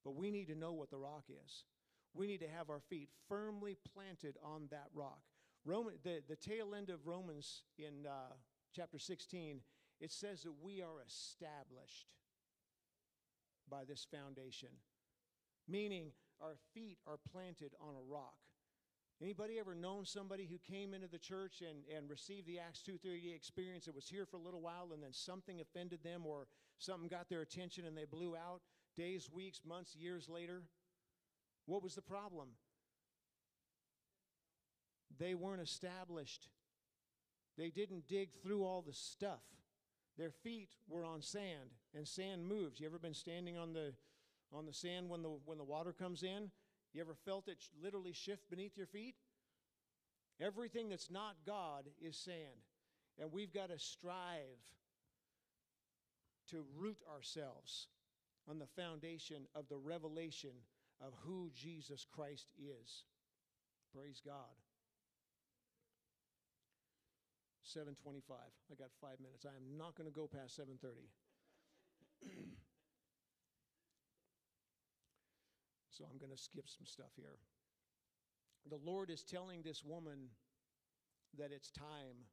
But 0.04 0.16
we 0.16 0.30
need 0.30 0.48
to 0.48 0.56
know 0.56 0.72
what 0.72 0.90
the 0.90 0.98
rock 0.98 1.24
is. 1.28 1.64
We 2.14 2.26
need 2.26 2.40
to 2.40 2.48
have 2.48 2.68
our 2.68 2.80
feet 2.80 3.08
firmly 3.28 3.76
planted 3.94 4.36
on 4.42 4.66
that 4.70 4.88
rock. 4.92 5.20
Roman, 5.64 5.94
the, 6.02 6.20
the 6.28 6.36
tail 6.36 6.74
end 6.74 6.90
of 6.90 7.06
Romans 7.06 7.62
in 7.78 8.06
uh, 8.06 8.34
chapter 8.74 8.98
16, 8.98 9.60
it 10.00 10.10
says 10.10 10.42
that 10.42 10.52
we 10.60 10.82
are 10.82 11.00
established 11.06 12.08
by 13.70 13.84
this 13.84 14.06
foundation, 14.10 14.68
meaning 15.68 16.10
our 16.40 16.56
feet 16.74 16.98
are 17.06 17.18
planted 17.32 17.72
on 17.80 17.94
a 17.94 18.12
rock. 18.12 18.34
Anybody 19.22 19.60
ever 19.60 19.76
known 19.76 20.04
somebody 20.04 20.48
who 20.50 20.58
came 20.58 20.94
into 20.94 21.06
the 21.06 21.18
church 21.18 21.62
and, 21.62 21.84
and 21.96 22.10
received 22.10 22.48
the 22.48 22.58
Acts 22.58 22.82
2.38 22.84 23.36
experience 23.36 23.84
that 23.84 23.94
was 23.94 24.08
here 24.08 24.26
for 24.26 24.36
a 24.36 24.40
little 24.40 24.60
while 24.60 24.88
and 24.92 25.00
then 25.00 25.12
something 25.12 25.60
offended 25.60 26.00
them 26.02 26.26
or 26.26 26.48
something 26.78 27.08
got 27.08 27.28
their 27.28 27.42
attention 27.42 27.84
and 27.84 27.96
they 27.96 28.04
blew 28.04 28.34
out 28.34 28.62
days, 28.96 29.30
weeks, 29.32 29.60
months, 29.64 29.94
years 29.94 30.28
later? 30.28 30.62
What 31.66 31.84
was 31.84 31.94
the 31.94 32.02
problem? 32.02 32.48
They 35.20 35.34
weren't 35.34 35.62
established. 35.62 36.48
They 37.56 37.70
didn't 37.70 38.08
dig 38.08 38.30
through 38.42 38.64
all 38.64 38.82
the 38.82 38.92
stuff. 38.92 39.44
Their 40.18 40.32
feet 40.32 40.70
were 40.88 41.04
on 41.04 41.22
sand, 41.22 41.70
and 41.94 42.08
sand 42.08 42.44
moves. 42.46 42.80
You 42.80 42.86
ever 42.86 42.98
been 42.98 43.14
standing 43.14 43.56
on 43.56 43.72
the 43.72 43.92
on 44.52 44.66
the 44.66 44.72
sand 44.72 45.08
when 45.08 45.22
the 45.22 45.30
when 45.44 45.58
the 45.58 45.64
water 45.64 45.92
comes 45.92 46.22
in? 46.22 46.50
You 46.92 47.00
ever 47.00 47.14
felt 47.24 47.48
it 47.48 47.58
literally 47.82 48.12
shift 48.12 48.50
beneath 48.50 48.76
your 48.76 48.86
feet? 48.86 49.14
Everything 50.40 50.88
that's 50.88 51.10
not 51.10 51.36
God 51.46 51.84
is 52.00 52.16
sand. 52.16 52.66
And 53.20 53.32
we've 53.32 53.52
got 53.52 53.68
to 53.68 53.78
strive 53.78 54.60
to 56.50 56.64
root 56.76 56.98
ourselves 57.14 57.86
on 58.48 58.58
the 58.58 58.66
foundation 58.66 59.46
of 59.54 59.68
the 59.68 59.76
revelation 59.76 60.50
of 61.00 61.12
who 61.24 61.50
Jesus 61.54 62.06
Christ 62.10 62.48
is. 62.58 63.04
Praise 63.94 64.20
God. 64.24 64.56
725. 67.62 68.36
I 68.70 68.74
got 68.74 68.90
five 69.00 69.20
minutes. 69.20 69.46
I 69.46 69.56
am 69.56 69.78
not 69.78 69.94
going 69.94 70.08
to 70.08 70.14
go 70.14 70.26
past 70.26 70.56
730. 70.56 71.08
so 75.92 76.04
I'm 76.04 76.18
going 76.18 76.32
to 76.32 76.42
skip 76.42 76.68
some 76.68 76.86
stuff 76.86 77.12
here. 77.16 77.36
The 78.68 78.80
Lord 78.82 79.10
is 79.10 79.22
telling 79.22 79.62
this 79.62 79.84
woman 79.84 80.28
that 81.36 81.52
it's 81.52 81.70
time. 81.70 82.24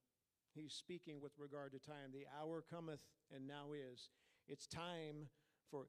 He's 0.54 0.74
speaking 0.74 1.20
with 1.22 1.34
regard 1.38 1.74
to 1.74 1.80
time. 1.80 2.12
The 2.14 2.26
hour 2.40 2.64
cometh 2.70 3.04
and 3.36 3.48
now 3.48 3.74
is. 3.74 4.10
It's 4.48 4.66
time 4.66 5.28
for, 5.70 5.88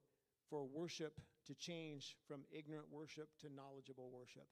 for 0.49 0.67
worship 0.67 1.21
to 1.47 1.55
change 1.55 2.17
from 2.27 2.43
ignorant 2.51 2.87
worship 2.91 3.29
to 3.41 3.55
knowledgeable 3.55 4.11
worship. 4.13 4.49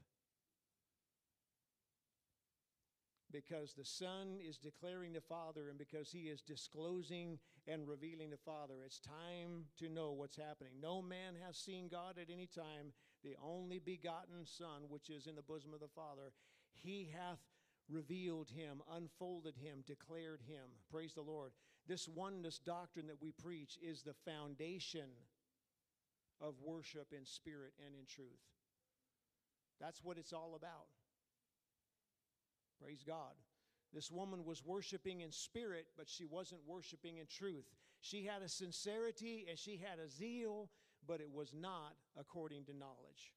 because 3.32 3.74
the 3.74 3.84
Son 3.84 4.38
is 4.40 4.58
declaring 4.58 5.12
the 5.12 5.20
Father 5.20 5.68
and 5.68 5.78
because 5.78 6.10
He 6.10 6.28
is 6.28 6.40
disclosing 6.40 7.38
and 7.66 7.86
revealing 7.86 8.30
the 8.30 8.38
Father. 8.38 8.82
It's 8.84 9.00
time 9.00 9.66
to 9.78 9.88
know 9.88 10.12
what's 10.12 10.36
happening. 10.36 10.72
No 10.80 11.02
man 11.02 11.34
has 11.44 11.56
seen 11.56 11.88
God 11.90 12.16
at 12.20 12.32
any 12.32 12.46
time, 12.46 12.92
the 13.24 13.36
only 13.42 13.78
begotten 13.78 14.44
Son, 14.44 14.88
which 14.88 15.10
is 15.10 15.26
in 15.26 15.34
the 15.34 15.42
bosom 15.42 15.74
of 15.74 15.80
the 15.80 15.88
Father. 15.88 16.32
He 16.72 17.10
hath 17.12 17.40
revealed 17.88 18.50
Him, 18.50 18.82
unfolded 18.92 19.56
Him, 19.56 19.82
declared 19.86 20.40
Him. 20.46 20.64
Praise 20.90 21.14
the 21.14 21.22
Lord. 21.22 21.52
This 21.86 22.08
oneness 22.08 22.58
doctrine 22.58 23.06
that 23.06 23.22
we 23.22 23.32
preach 23.32 23.78
is 23.82 24.02
the 24.02 24.14
foundation 24.24 25.08
of 26.40 26.54
worship 26.64 27.08
in 27.12 27.24
spirit 27.24 27.72
and 27.84 27.94
in 27.94 28.06
truth. 28.06 28.28
That's 29.80 30.04
what 30.04 30.18
it's 30.18 30.32
all 30.32 30.54
about. 30.56 30.86
Praise 32.82 33.02
God. 33.06 33.34
This 33.92 34.10
woman 34.10 34.44
was 34.44 34.64
worshiping 34.64 35.22
in 35.22 35.32
spirit, 35.32 35.86
but 35.96 36.08
she 36.08 36.26
wasn't 36.26 36.60
worshiping 36.66 37.16
in 37.16 37.26
truth. 37.26 37.64
She 38.00 38.24
had 38.24 38.42
a 38.42 38.48
sincerity 38.48 39.46
and 39.48 39.58
she 39.58 39.78
had 39.78 39.98
a 39.98 40.08
zeal, 40.08 40.68
but 41.08 41.20
it 41.20 41.32
was 41.32 41.52
not 41.52 41.94
according 42.16 42.64
to 42.66 42.76
knowledge 42.76 43.32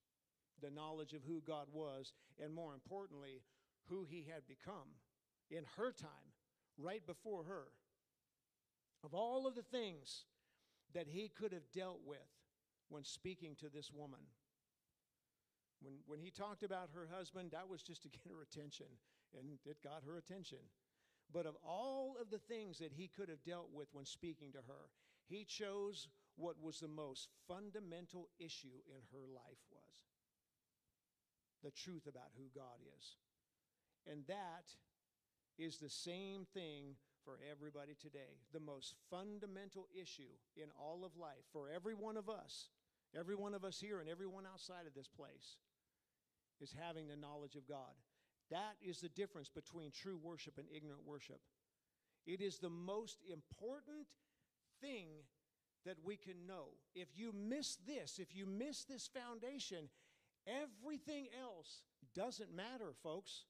the 0.61 0.69
knowledge 0.69 1.13
of 1.13 1.23
who 1.23 1.41
God 1.45 1.67
was, 1.73 2.13
and 2.41 2.53
more 2.53 2.73
importantly, 2.73 3.41
who 3.89 4.05
he 4.07 4.27
had 4.31 4.47
become 4.47 4.95
in 5.49 5.63
her 5.75 5.91
time, 5.91 6.31
right 6.77 7.05
before 7.05 7.43
her. 7.43 7.65
Of 9.03 9.13
all 9.13 9.47
of 9.47 9.55
the 9.55 9.63
things 9.63 10.25
that 10.93 11.07
he 11.07 11.29
could 11.29 11.51
have 11.51 11.71
dealt 11.73 12.01
with 12.05 12.19
when 12.89 13.03
speaking 13.03 13.55
to 13.59 13.69
this 13.69 13.91
woman, 13.91 14.19
when, 15.81 15.95
when 16.05 16.19
he 16.19 16.29
talked 16.29 16.63
about 16.63 16.89
her 16.93 17.09
husband, 17.11 17.51
that 17.51 17.67
was 17.67 17.81
just 17.81 18.03
to 18.03 18.09
get 18.09 18.21
her 18.29 18.43
attention 18.43 18.85
and 19.37 19.57
it 19.65 19.77
got 19.83 20.03
her 20.05 20.17
attention. 20.17 20.59
But 21.33 21.45
of 21.45 21.55
all 21.65 22.17
of 22.21 22.29
the 22.29 22.37
things 22.37 22.77
that 22.79 22.91
he 22.91 23.07
could 23.07 23.29
have 23.29 23.43
dealt 23.43 23.69
with 23.73 23.87
when 23.93 24.05
speaking 24.05 24.51
to 24.51 24.59
her, 24.67 24.91
he 25.27 25.45
chose 25.45 26.09
what 26.41 26.55
was 26.61 26.79
the 26.79 26.87
most 26.87 27.29
fundamental 27.47 28.27
issue 28.39 28.81
in 28.89 29.01
her 29.13 29.27
life 29.29 29.61
was 29.69 30.01
the 31.63 31.71
truth 31.71 32.07
about 32.07 32.33
who 32.35 32.49
God 32.55 32.81
is. 32.97 33.15
And 34.11 34.25
that 34.27 34.65
is 35.59 35.77
the 35.77 35.89
same 35.89 36.45
thing 36.53 36.95
for 37.23 37.37
everybody 37.49 37.93
today. 38.01 38.41
The 38.51 38.59
most 38.59 38.95
fundamental 39.09 39.87
issue 39.93 40.33
in 40.57 40.69
all 40.79 41.05
of 41.05 41.15
life 41.17 41.45
for 41.53 41.69
every 41.69 41.93
one 41.93 42.17
of 42.17 42.29
us, 42.29 42.69
every 43.17 43.35
one 43.35 43.53
of 43.53 43.63
us 43.63 43.79
here 43.79 43.99
and 43.99 44.09
everyone 44.09 44.45
outside 44.51 44.87
of 44.87 44.95
this 44.95 45.07
place, 45.07 45.57
is 46.59 46.73
having 46.79 47.07
the 47.07 47.15
knowledge 47.15 47.55
of 47.55 47.67
God. 47.67 47.93
That 48.49 48.75
is 48.81 48.99
the 48.99 49.09
difference 49.09 49.49
between 49.49 49.91
true 49.91 50.19
worship 50.21 50.57
and 50.57 50.67
ignorant 50.75 51.05
worship. 51.05 51.39
It 52.25 52.41
is 52.41 52.57
the 52.57 52.69
most 52.69 53.17
important 53.31 54.07
thing 54.81 55.07
that 55.85 55.97
we 56.03 56.15
can 56.15 56.45
know. 56.47 56.69
If 56.95 57.07
you 57.15 57.33
miss 57.33 57.77
this, 57.87 58.19
if 58.19 58.35
you 58.35 58.45
miss 58.45 58.83
this 58.83 59.07
foundation, 59.07 59.89
everything 60.47 61.27
else 61.41 61.83
doesn't 62.15 62.53
matter, 62.55 62.93
folks. 63.03 63.45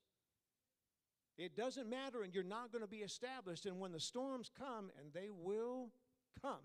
It 1.38 1.56
doesn't 1.56 1.90
matter, 1.90 2.24
and 2.24 2.34
you're 2.34 2.44
not 2.44 2.72
going 2.72 2.84
to 2.84 2.90
be 2.90 2.98
established. 2.98 3.66
And 3.66 3.80
when 3.80 3.92
the 3.92 4.00
storms 4.00 4.50
come, 4.58 4.92
and 5.00 5.14
they 5.14 5.30
will 5.30 5.90
come, 6.42 6.62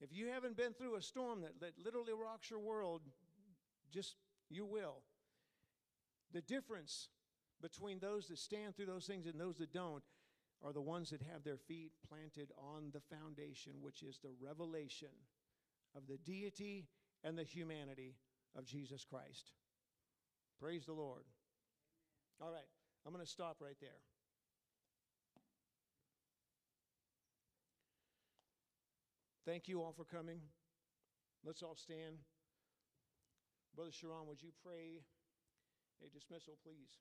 if 0.00 0.12
you 0.12 0.28
haven't 0.28 0.56
been 0.56 0.74
through 0.74 0.96
a 0.96 1.02
storm 1.02 1.40
that, 1.40 1.58
that 1.60 1.72
literally 1.82 2.12
rocks 2.12 2.50
your 2.50 2.60
world, 2.60 3.02
just 3.90 4.16
you 4.50 4.66
will. 4.66 5.02
The 6.32 6.42
difference 6.42 7.08
between 7.62 7.98
those 7.98 8.28
that 8.28 8.38
stand 8.38 8.76
through 8.76 8.86
those 8.86 9.06
things 9.06 9.26
and 9.26 9.40
those 9.40 9.56
that 9.56 9.72
don't 9.72 10.02
are 10.64 10.72
the 10.72 10.80
ones 10.80 11.10
that 11.10 11.22
have 11.32 11.44
their 11.44 11.58
feet 11.58 11.92
planted 12.08 12.50
on 12.58 12.90
the 12.92 13.00
foundation, 13.00 13.72
which 13.80 14.02
is 14.02 14.18
the 14.18 14.32
revelation 14.40 15.08
of 15.96 16.06
the 16.06 16.18
deity 16.18 16.86
and 17.22 17.36
the 17.36 17.44
humanity 17.44 18.16
of 18.56 18.64
Jesus 18.64 19.04
Christ. 19.04 19.52
Praise 20.60 20.86
the 20.86 20.92
Lord. 20.92 21.24
All 22.40 22.50
right, 22.50 22.68
I'm 23.04 23.12
going 23.12 23.24
to 23.24 23.30
stop 23.30 23.56
right 23.60 23.76
there. 23.80 24.00
Thank 29.46 29.68
you 29.68 29.80
all 29.80 29.92
for 29.92 30.04
coming. 30.04 30.40
Let's 31.44 31.62
all 31.62 31.76
stand. 31.76 32.16
Brother 33.76 33.92
Sharon, 33.92 34.26
would 34.26 34.42
you 34.42 34.50
pray 34.64 35.04
a 36.04 36.08
dismissal, 36.08 36.54
please? 36.64 36.98